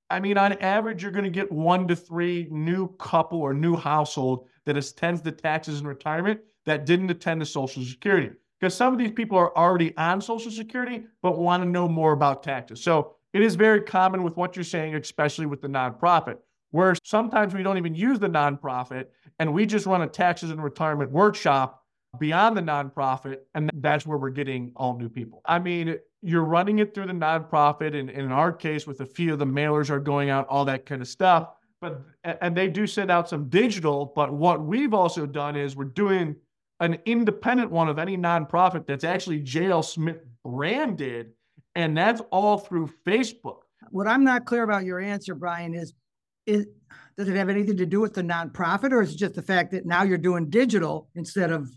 I 0.08 0.18
mean, 0.18 0.38
on 0.38 0.54
average, 0.54 1.02
you're 1.02 1.12
going 1.12 1.24
to 1.26 1.30
get 1.30 1.52
one 1.52 1.86
to 1.88 1.94
three 1.94 2.48
new 2.50 2.88
couple 2.96 3.42
or 3.42 3.52
new 3.52 3.76
household 3.76 4.48
that 4.64 4.78
attends 4.78 5.20
the 5.20 5.30
taxes 5.30 5.80
in 5.80 5.86
retirement 5.86 6.40
that 6.64 6.86
didn't 6.86 7.10
attend 7.10 7.42
the 7.42 7.46
Social 7.46 7.84
Security. 7.84 8.30
Because 8.58 8.74
some 8.74 8.94
of 8.94 8.98
these 8.98 9.12
people 9.12 9.36
are 9.36 9.54
already 9.54 9.94
on 9.98 10.22
Social 10.22 10.50
Security, 10.50 11.04
but 11.20 11.36
want 11.36 11.62
to 11.62 11.68
know 11.68 11.86
more 11.86 12.12
about 12.12 12.42
taxes. 12.42 12.82
So 12.82 13.16
it 13.32 13.42
is 13.42 13.54
very 13.54 13.82
common 13.82 14.22
with 14.22 14.36
what 14.36 14.56
you're 14.56 14.64
saying, 14.64 14.94
especially 14.94 15.46
with 15.46 15.60
the 15.60 15.68
nonprofit, 15.68 16.36
where 16.70 16.94
sometimes 17.04 17.54
we 17.54 17.62
don't 17.62 17.78
even 17.78 17.94
use 17.94 18.18
the 18.18 18.28
nonprofit 18.28 19.06
and 19.38 19.52
we 19.52 19.66
just 19.66 19.86
run 19.86 20.02
a 20.02 20.06
taxes 20.06 20.50
and 20.50 20.62
retirement 20.62 21.10
workshop 21.10 21.84
beyond 22.18 22.56
the 22.56 22.62
nonprofit. 22.62 23.38
And 23.54 23.70
that's 23.74 24.06
where 24.06 24.18
we're 24.18 24.30
getting 24.30 24.72
all 24.76 24.96
new 24.98 25.08
people. 25.08 25.42
I 25.44 25.58
mean, 25.58 25.98
you're 26.22 26.44
running 26.44 26.78
it 26.78 26.94
through 26.94 27.06
the 27.06 27.12
nonprofit. 27.12 27.98
And, 27.98 28.10
in 28.10 28.32
our 28.32 28.52
case, 28.52 28.86
with 28.86 29.00
a 29.00 29.06
few 29.06 29.32
of 29.32 29.38
the 29.38 29.46
mailers 29.46 29.90
are 29.90 30.00
going 30.00 30.30
out, 30.30 30.46
all 30.48 30.64
that 30.64 30.86
kind 30.86 31.02
of 31.02 31.08
stuff. 31.08 31.50
But, 31.80 32.02
and 32.24 32.56
they 32.56 32.68
do 32.68 32.86
send 32.86 33.10
out 33.10 33.28
some 33.28 33.48
digital. 33.48 34.12
But 34.16 34.32
what 34.32 34.64
we've 34.64 34.94
also 34.94 35.26
done 35.26 35.54
is 35.54 35.76
we're 35.76 35.84
doing 35.84 36.34
an 36.80 36.98
independent 37.04 37.70
one 37.70 37.88
of 37.88 37.98
any 37.98 38.16
nonprofit 38.16 38.86
that's 38.86 39.04
actually 39.04 39.42
JL 39.42 39.84
Smith 39.84 40.18
branded 40.44 41.32
and 41.78 41.96
that's 41.96 42.20
all 42.32 42.58
through 42.58 42.90
Facebook. 43.06 43.60
What 43.90 44.08
I'm 44.08 44.24
not 44.24 44.46
clear 44.46 44.64
about 44.64 44.84
your 44.84 44.98
answer, 44.98 45.34
Bryan, 45.34 45.74
is 45.74 45.94
is 46.44 46.66
does 47.16 47.28
it 47.28 47.36
have 47.36 47.48
anything 47.48 47.76
to 47.76 47.86
do 47.86 48.00
with 48.00 48.14
the 48.14 48.22
nonprofit, 48.22 48.92
or 48.92 49.00
is 49.00 49.14
it 49.14 49.18
just 49.18 49.34
the 49.34 49.42
fact 49.42 49.70
that 49.70 49.86
now 49.86 50.02
you're 50.02 50.18
doing 50.18 50.50
digital 50.50 51.08
instead 51.14 51.52
of 51.52 51.70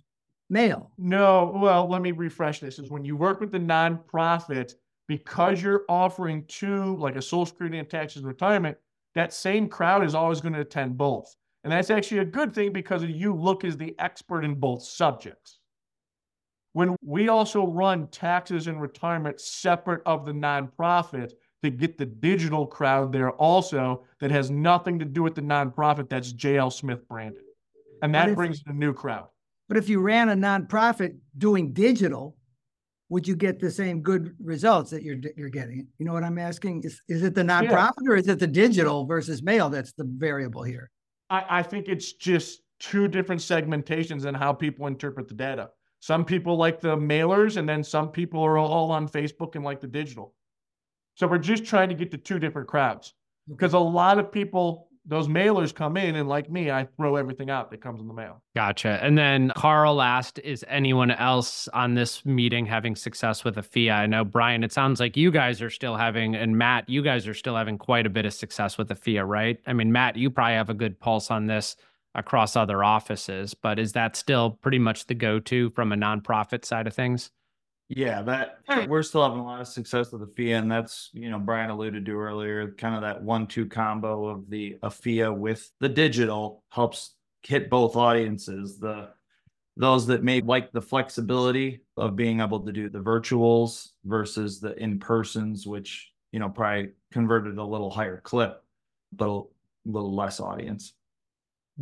mail? 0.50 0.92
No, 0.98 1.56
well, 1.56 1.88
let 1.88 2.02
me 2.02 2.12
refresh 2.12 2.60
this. 2.60 2.80
Is 2.80 2.90
when 2.90 3.06
you 3.06 3.16
work 3.16 3.40
with 3.40 3.52
the 3.52 3.60
nonprofit, 3.60 4.74
because 5.08 5.62
you're 5.62 5.84
offering 5.88 6.46
to 6.46 6.96
like 6.98 7.16
a 7.16 7.22
Social 7.22 7.46
Security 7.46 7.78
and 7.78 7.90
taxes 7.90 8.24
retirement, 8.24 8.78
that 9.14 9.34
same 9.34 9.70
crowd 9.70 10.04
is 10.04 10.16
always 10.16 10.42
going 10.42 10.54
to 10.54 10.62
attend 10.62 10.98
both. 10.98 11.36
And 11.64 11.72
that's 11.72 11.92
actually 11.92 12.20
a 12.20 12.26
good 12.26 12.56
thing 12.56 12.74
because 12.74 13.04
you 13.04 13.36
look 13.36 13.64
as 13.64 13.78
the 13.78 13.94
expert 14.00 14.44
in 14.44 14.56
both 14.56 14.82
subjects. 14.82 15.60
When 16.74 16.96
we 17.04 17.28
also 17.28 17.68
run 17.68 18.08
taxes 18.08 18.68
and 18.68 18.82
retirement 18.82 19.42
separate 19.42 20.02
of 20.06 20.26
the 20.26 20.32
nonprofit 20.32 21.34
to 21.64 21.70
get 21.70 21.98
the 21.98 22.06
digital 22.06 22.66
crowd 22.66 23.12
there 23.12 23.32
also 23.32 24.06
that 24.20 24.32
has 24.32 24.50
nothing 24.50 24.98
to 25.00 25.06
do 25.06 25.22
with 25.22 25.36
the 25.36 25.42
nonprofit 25.42 26.10
that's 26.10 26.32
JL 26.34 26.72
Smith 26.72 27.08
branded. 27.08 27.44
And 28.02 28.16
that 28.16 28.30
if- 28.30 28.36
brings 28.36 28.64
in 28.66 28.72
a 28.72 28.76
new 28.76 28.94
crowd. 28.94 29.28
But 29.68 29.78
if 29.78 29.88
you 29.88 30.02
ran 30.02 30.28
a 30.28 30.36
nonprofit 30.36 31.18
doing 31.38 31.72
digital, 31.72 32.36
would 33.08 33.26
you 33.26 33.38
get 33.38 33.60
the 33.60 33.72
same 33.72 34.02
good 34.02 34.36
results 34.44 34.92
that 34.92 35.02
you're 35.02 35.18
you're 35.38 35.50
getting? 35.50 35.88
You 35.98 36.06
know 36.06 36.12
what 36.12 36.26
I'm 36.26 36.38
asking? 36.38 36.84
Is 36.84 37.02
is 37.08 37.24
it 37.24 37.36
the 37.36 37.44
nonprofit 37.44 38.08
or 38.08 38.16
is 38.16 38.28
it 38.28 38.40
the 38.40 38.48
digital 38.48 39.06
versus 39.06 39.42
mail 39.42 39.70
that's 39.70 39.94
the 39.94 40.04
variable 40.06 40.64
here? 40.64 40.92
I, 41.30 41.60
I 41.60 41.64
think 41.64 41.88
it's 41.88 42.12
just 42.14 42.62
two 42.80 43.08
different 43.08 43.40
segmentations 43.40 44.26
and 44.26 44.36
how 44.36 44.52
people 44.52 44.88
interpret 44.88 45.30
the 45.30 45.36
data. 45.36 45.70
Some 46.02 46.26
people 46.26 46.58
like 46.58 46.82
the 46.82 46.98
mailers, 46.98 47.58
and 47.58 47.70
then 47.70 47.84
some 47.84 48.10
people 48.10 48.44
are 48.44 48.58
all 48.58 48.92
on 48.92 49.08
Facebook 49.08 49.56
and 49.56 49.64
like 49.64 49.80
the 49.80 49.88
digital. 49.88 50.34
So 51.14 51.28
we're 51.28 51.38
just 51.38 51.64
trying 51.64 51.90
to 51.90 51.96
get 51.96 52.10
to 52.12 52.18
two 52.18 52.40
different 52.40 52.68
crowds 52.68 53.14
because 53.48 53.74
a 53.74 53.80
lot 53.80 54.18
of 54.18 54.32
people, 54.32 54.88
those 55.06 55.28
mailers 55.28 55.74
come 55.76 55.98
in, 55.98 56.16
and 56.16 56.28
like 56.28 56.50
me, 56.50 56.72
I 56.72 56.88
throw 56.98 57.18
everything 57.18 57.52
out 57.52 57.70
that 57.70 57.82
comes 57.82 58.02
in 58.02 58.08
the 58.08 58.16
mail. 58.16 58.42
Gotcha. 58.56 59.00
And 59.02 59.16
then 59.16 59.52
Carl 59.56 60.02
asked, 60.02 60.40
is 60.40 60.66
anyone 60.68 61.12
else 61.12 61.68
on 61.68 61.94
this 61.94 62.26
meeting 62.26 62.66
having 62.66 62.96
success 62.96 63.44
with 63.44 63.56
AFEA? 63.56 63.92
I 63.92 64.06
know, 64.08 64.24
Bryan, 64.24 64.64
it 64.64 64.72
sounds 64.72 65.00
like 65.00 65.16
you 65.16 65.30
guys 65.30 65.62
are 65.62 65.70
still 65.70 65.98
having, 65.98 66.36
and 66.36 66.58
Matt, 66.58 66.90
you 66.90 67.04
guys 67.04 67.28
are 67.28 67.36
still 67.36 67.56
having 67.56 67.78
quite 67.78 68.08
a 68.08 68.10
bit 68.10 68.26
of 68.26 68.34
success 68.34 68.80
with 68.80 68.88
the 68.88 68.96
FIA, 68.96 69.24
right? 69.24 69.60
I 69.68 69.74
mean, 69.74 69.92
Matt, 69.92 70.18
you 70.18 70.32
probably 70.32 70.56
have 70.56 70.72
a 70.72 70.76
good 70.76 71.00
pulse 71.00 71.30
on 71.30 71.46
this 71.46 71.76
across 72.16 72.56
other 72.56 72.84
offices, 72.84 73.54
but 73.54 73.80
is 73.80 73.94
that 73.94 74.16
still 74.16 74.52
pretty 74.52 74.80
much 74.80 75.08
the 75.08 75.16
go 75.16 75.40
to 75.40 75.70
from 75.72 75.92
a 75.92 75.96
nonprofit 75.96 76.66
side 76.66 76.88
of 76.88 76.94
things? 76.94 77.32
Yeah, 77.94 78.22
that 78.22 78.60
hmm. 78.70 78.88
we're 78.88 79.04
still 79.04 79.24
having 79.24 79.40
a 79.40 79.44
lot 79.44 79.60
of 79.60 79.68
success 79.68 80.14
with 80.14 80.22
the 80.22 80.34
FIA, 80.36 80.58
and 80.58 80.72
that's 80.72 81.10
you 81.12 81.30
know 81.30 81.40
Bryan 81.40 81.70
alluded 81.70 82.06
to 82.06 82.18
earlier, 82.18 82.72
kind 82.72 82.96
of 82.96 83.02
that 83.02 83.22
one-two 83.22 83.68
combo 83.68 84.28
of 84.28 84.50
the 84.50 84.78
AFEA 84.82 85.36
with 85.36 85.70
the 85.82 85.90
digital 85.90 86.64
helps 86.70 87.16
hit 87.44 87.70
both 87.70 87.98
audiences. 87.98 88.80
The 88.80 89.10
those 89.76 90.08
that 90.08 90.24
may 90.24 90.40
like 90.40 90.72
the 90.72 90.82
flexibility 90.82 91.82
of 91.98 92.16
being 92.16 92.40
able 92.40 92.62
to 92.62 92.72
do 92.72 92.90
the 92.90 93.00
virtuals 93.00 93.90
versus 94.06 94.62
the 94.62 94.74
in 94.82 94.98
persons, 94.98 95.68
which 95.68 96.12
you 96.32 96.40
know 96.40 96.48
probably 96.48 96.92
converted 97.12 97.58
a 97.58 97.64
little 97.64 97.92
higher 97.92 98.22
clip, 98.22 98.64
but 99.12 99.28
a 99.28 99.44
little 99.86 100.16
less 100.16 100.40
audience. 100.40 100.94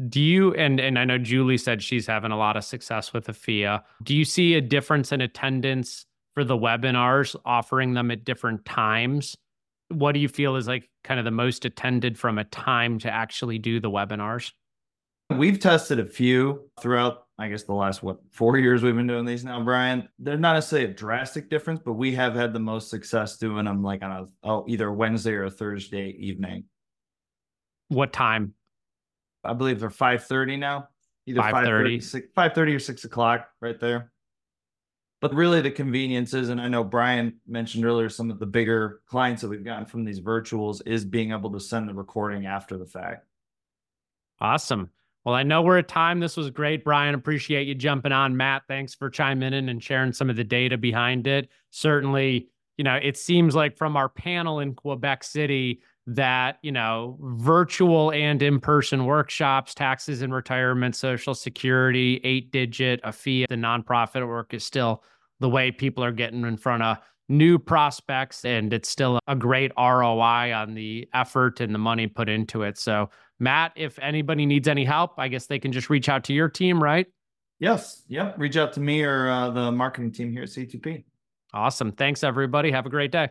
Do 0.08 0.22
you 0.22 0.54
and 0.54 0.80
and 0.80 0.98
I 0.98 1.06
know 1.06 1.18
Julie 1.18 1.58
said 1.58 1.84
she's 1.84 2.08
having 2.08 2.32
a 2.32 2.38
lot 2.38 2.56
of 2.56 2.64
success 2.64 3.12
with 3.12 3.26
the 3.26 3.34
FIA. 3.34 3.84
Do 4.04 4.16
you 4.16 4.24
see 4.24 4.54
a 4.54 4.62
difference 4.62 5.12
in 5.12 5.20
attendance 5.20 6.06
for 6.36 6.44
the 6.44 6.58
webinars, 6.58 7.36
offering 7.44 7.94
them 7.94 8.12
at 8.12 8.24
different 8.24 8.64
times? 8.66 9.36
What 9.90 10.14
do 10.14 10.20
you 10.20 10.30
feel 10.30 10.56
is 10.56 10.68
like 10.68 10.90
kind 11.04 11.20
of 11.20 11.26
the 11.26 11.32
most 11.32 11.66
attended 11.66 12.18
from 12.18 12.38
a 12.38 12.44
time 12.46 13.00
to 13.00 13.12
actually 13.12 13.58
do 13.58 13.80
the 13.80 13.90
webinars? 13.90 14.52
We've 15.36 15.60
tested 15.60 16.00
a 16.00 16.06
few 16.06 16.70
throughout, 16.80 17.28
I 17.38 17.50
guess, 17.50 17.64
the 17.64 17.74
last 17.74 18.02
what 18.02 18.20
four 18.32 18.58
years 18.58 18.82
we've 18.82 18.96
been 18.96 19.08
doing 19.08 19.26
these 19.26 19.44
now, 19.44 19.64
Bryan. 19.64 20.08
They're 20.18 20.38
not 20.38 20.54
necessarily 20.54 20.92
a 20.92 20.94
drastic 20.94 21.50
difference, 21.50 21.82
but 21.84 21.94
we 21.94 22.16
have 22.16 22.36
had 22.36 22.54
the 22.54 22.60
most 22.60 22.90
success 22.90 23.38
doing 23.38 23.66
them 23.66 23.84
like 23.84 24.02
on 24.02 24.12
a 24.12 24.26
oh 24.44 24.66
either 24.68 24.92
Wednesday 24.92 25.34
or 25.34 25.50
Thursday 25.50 26.16
evening. 26.20 26.66
What 27.90 28.14
time? 28.14 28.54
I 29.44 29.54
believe 29.54 29.80
they're 29.80 29.90
five 29.90 30.26
thirty 30.26 30.58
now, 30.58 30.90
either 31.26 31.42
5:30. 31.42 32.24
five 32.36 32.54
thirty 32.54 32.74
or 32.74 32.80
six 32.80 33.04
o'clock, 33.04 33.48
right 33.62 33.80
there. 33.80 34.12
But 35.22 35.34
really, 35.34 35.60
the 35.62 35.72
conveniences, 35.72 36.50
and 36.50 36.62
I 36.62 36.70
know 36.70 36.84
Bryan 36.84 37.40
mentioned 37.46 37.84
earlier, 37.84 38.08
some 38.08 38.32
of 38.32 38.40
the 38.40 38.46
bigger 38.46 39.02
clients 39.06 39.42
that 39.42 39.50
we've 39.50 39.66
gotten 39.66 39.86
from 39.86 40.06
these 40.06 40.22
virtuals 40.22 40.82
is 40.86 41.04
being 41.04 41.32
able 41.32 41.52
to 41.52 41.60
send 41.60 41.90
the 41.90 41.94
recording 41.94 42.46
after 42.46 42.78
the 42.78 42.86
fact. 42.86 43.26
Awesome. 44.40 44.90
Well, 45.26 45.36
I 45.36 45.44
know 45.44 45.62
we're 45.62 45.80
at 45.80 45.90
time. 45.90 46.22
This 46.22 46.38
was 46.38 46.50
great, 46.50 46.86
Bryan. 46.86 47.14
Appreciate 47.14 47.68
you 47.68 47.76
jumping 47.76 48.14
on. 48.14 48.38
Matt, 48.38 48.64
thanks 48.70 48.96
for 48.96 49.10
chiming 49.10 49.54
in 49.54 49.68
and 49.68 49.84
sharing 49.84 50.14
some 50.14 50.30
of 50.30 50.38
the 50.38 50.46
data 50.46 50.78
behind 50.78 51.28
it. 51.28 51.50
Certainly, 51.72 52.48
you 52.78 52.86
know, 52.86 52.96
it 52.96 53.18
seems 53.18 53.54
like 53.54 53.78
from 53.78 53.98
our 53.98 54.08
panel 54.08 54.62
in 54.62 54.74
Quebec 54.74 55.26
City 55.26 55.82
that, 56.16 56.58
you 56.64 56.72
know, 56.72 57.18
virtual 57.22 58.12
and 58.12 58.42
in 58.42 58.60
person 58.60 59.06
workshops, 59.06 59.76
taxes 59.76 60.22
and 60.22 60.34
retirement, 60.34 60.96
social 60.96 61.36
security, 61.36 62.20
eight 62.24 62.52
digit, 62.52 63.02
AFEA, 63.04 63.48
the 63.48 63.56
nonprofit 63.56 64.28
work 64.28 64.54
is 64.54 64.64
still 64.64 65.04
the 65.40 65.50
way 65.50 65.72
people 65.72 66.04
are 66.04 66.12
getting 66.12 66.44
in 66.46 66.58
front 66.58 66.84
of 66.84 66.98
new 67.28 67.60
prospects. 67.60 68.44
And 68.44 68.74
it's 68.74 68.90
still 68.90 69.20
a 69.28 69.36
great 69.36 69.72
ROI 69.78 70.54
on 70.54 70.74
the 70.74 71.08
effort 71.14 71.62
and 71.62 71.74
the 71.74 71.80
money 71.80 72.08
put 72.08 72.28
into 72.28 72.64
it. 72.64 72.78
So, 72.78 73.12
Matt, 73.40 73.74
if 73.76 74.00
anybody 74.00 74.48
needs 74.48 74.68
any 74.68 74.86
help, 74.86 75.14
I 75.18 75.28
guess 75.28 75.46
they 75.46 75.60
can 75.60 75.72
just 75.72 75.90
reach 75.90 76.10
out 76.10 76.24
to 76.26 76.34
your 76.34 76.50
team, 76.50 76.82
right? 76.82 77.06
Yes, 77.60 78.04
yep. 78.08 78.36
Reach 78.38 78.58
out 78.58 78.74
to 78.74 78.80
me 78.80 79.04
or 79.04 79.30
uh, 79.30 79.50
the 79.52 79.72
marketing 79.72 80.12
team 80.12 80.32
here 80.32 80.44
at 80.44 80.50
C2P. 80.50 81.04
Awesome. 81.54 81.92
Thanks, 81.92 82.24
everybody. 82.24 82.72
Have 82.72 82.86
a 82.86 82.90
great 82.90 83.12
day. 83.12 83.30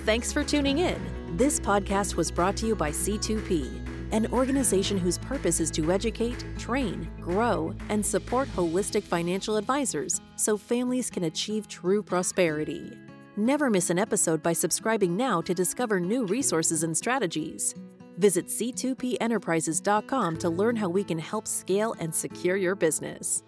Thanks 0.00 0.32
for 0.32 0.44
tuning 0.44 0.78
in. 0.78 1.00
This 1.36 1.58
podcast 1.58 2.14
was 2.14 2.30
brought 2.30 2.58
to 2.58 2.66
you 2.66 2.76
by 2.76 2.90
C2P, 2.90 4.12
an 4.12 4.26
organization 4.32 4.98
whose 4.98 5.16
purpose 5.16 5.60
is 5.60 5.70
to 5.72 5.90
educate, 5.90 6.44
train, 6.58 7.10
grow, 7.20 7.74
and 7.88 8.04
support 8.04 8.48
holistic 8.54 9.02
financial 9.02 9.56
advisors 9.56 10.20
so 10.36 10.58
families 10.58 11.08
can 11.08 11.24
achieve 11.24 11.68
true 11.68 12.02
prosperity. 12.02 12.92
Never 13.38 13.70
miss 13.70 13.88
an 13.88 13.98
episode 13.98 14.42
by 14.42 14.52
subscribing 14.52 15.16
now 15.16 15.40
to 15.40 15.54
discover 15.54 16.00
new 16.00 16.26
resources 16.26 16.82
and 16.82 16.94
strategies. 16.94 17.74
Visit 18.18 18.48
c2penterprises.com 18.48 20.36
to 20.36 20.50
learn 20.50 20.76
how 20.76 20.88
we 20.90 21.02
can 21.04 21.18
help 21.18 21.46
scale 21.46 21.94
and 21.98 22.14
secure 22.14 22.56
your 22.56 22.74
business. 22.74 23.42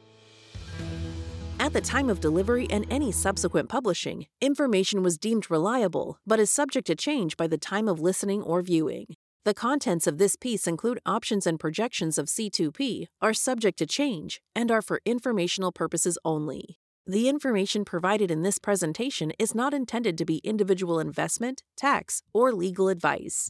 At 1.60 1.74
the 1.74 1.80
time 1.82 2.08
of 2.08 2.20
delivery 2.20 2.66
and 2.70 2.86
any 2.90 3.12
subsequent 3.12 3.68
publishing, 3.68 4.24
information 4.40 5.02
was 5.02 5.18
deemed 5.18 5.50
reliable 5.50 6.18
but 6.26 6.40
is 6.40 6.50
subject 6.50 6.86
to 6.86 6.94
change 6.94 7.36
by 7.36 7.46
the 7.46 7.58
time 7.58 7.86
of 7.86 8.00
listening 8.00 8.42
or 8.42 8.62
viewing. 8.62 9.08
The 9.44 9.52
contents 9.52 10.06
of 10.06 10.16
this 10.16 10.36
piece 10.36 10.66
include 10.66 11.00
options 11.04 11.46
and 11.46 11.60
projections 11.60 12.16
of 12.16 12.28
C2P, 12.28 13.08
are 13.20 13.34
subject 13.34 13.78
to 13.80 13.86
change, 13.86 14.40
and 14.54 14.70
are 14.70 14.80
for 14.80 15.02
informational 15.04 15.70
purposes 15.70 16.16
only. 16.24 16.78
The 17.06 17.28
information 17.28 17.84
provided 17.84 18.30
in 18.30 18.40
this 18.42 18.58
presentation 18.58 19.32
is 19.38 19.54
not 19.54 19.74
intended 19.74 20.16
to 20.16 20.24
be 20.24 20.38
individual 20.38 20.98
investment, 20.98 21.62
tax, 21.76 22.22
or 22.32 22.52
legal 22.52 22.88
advice. 22.88 23.48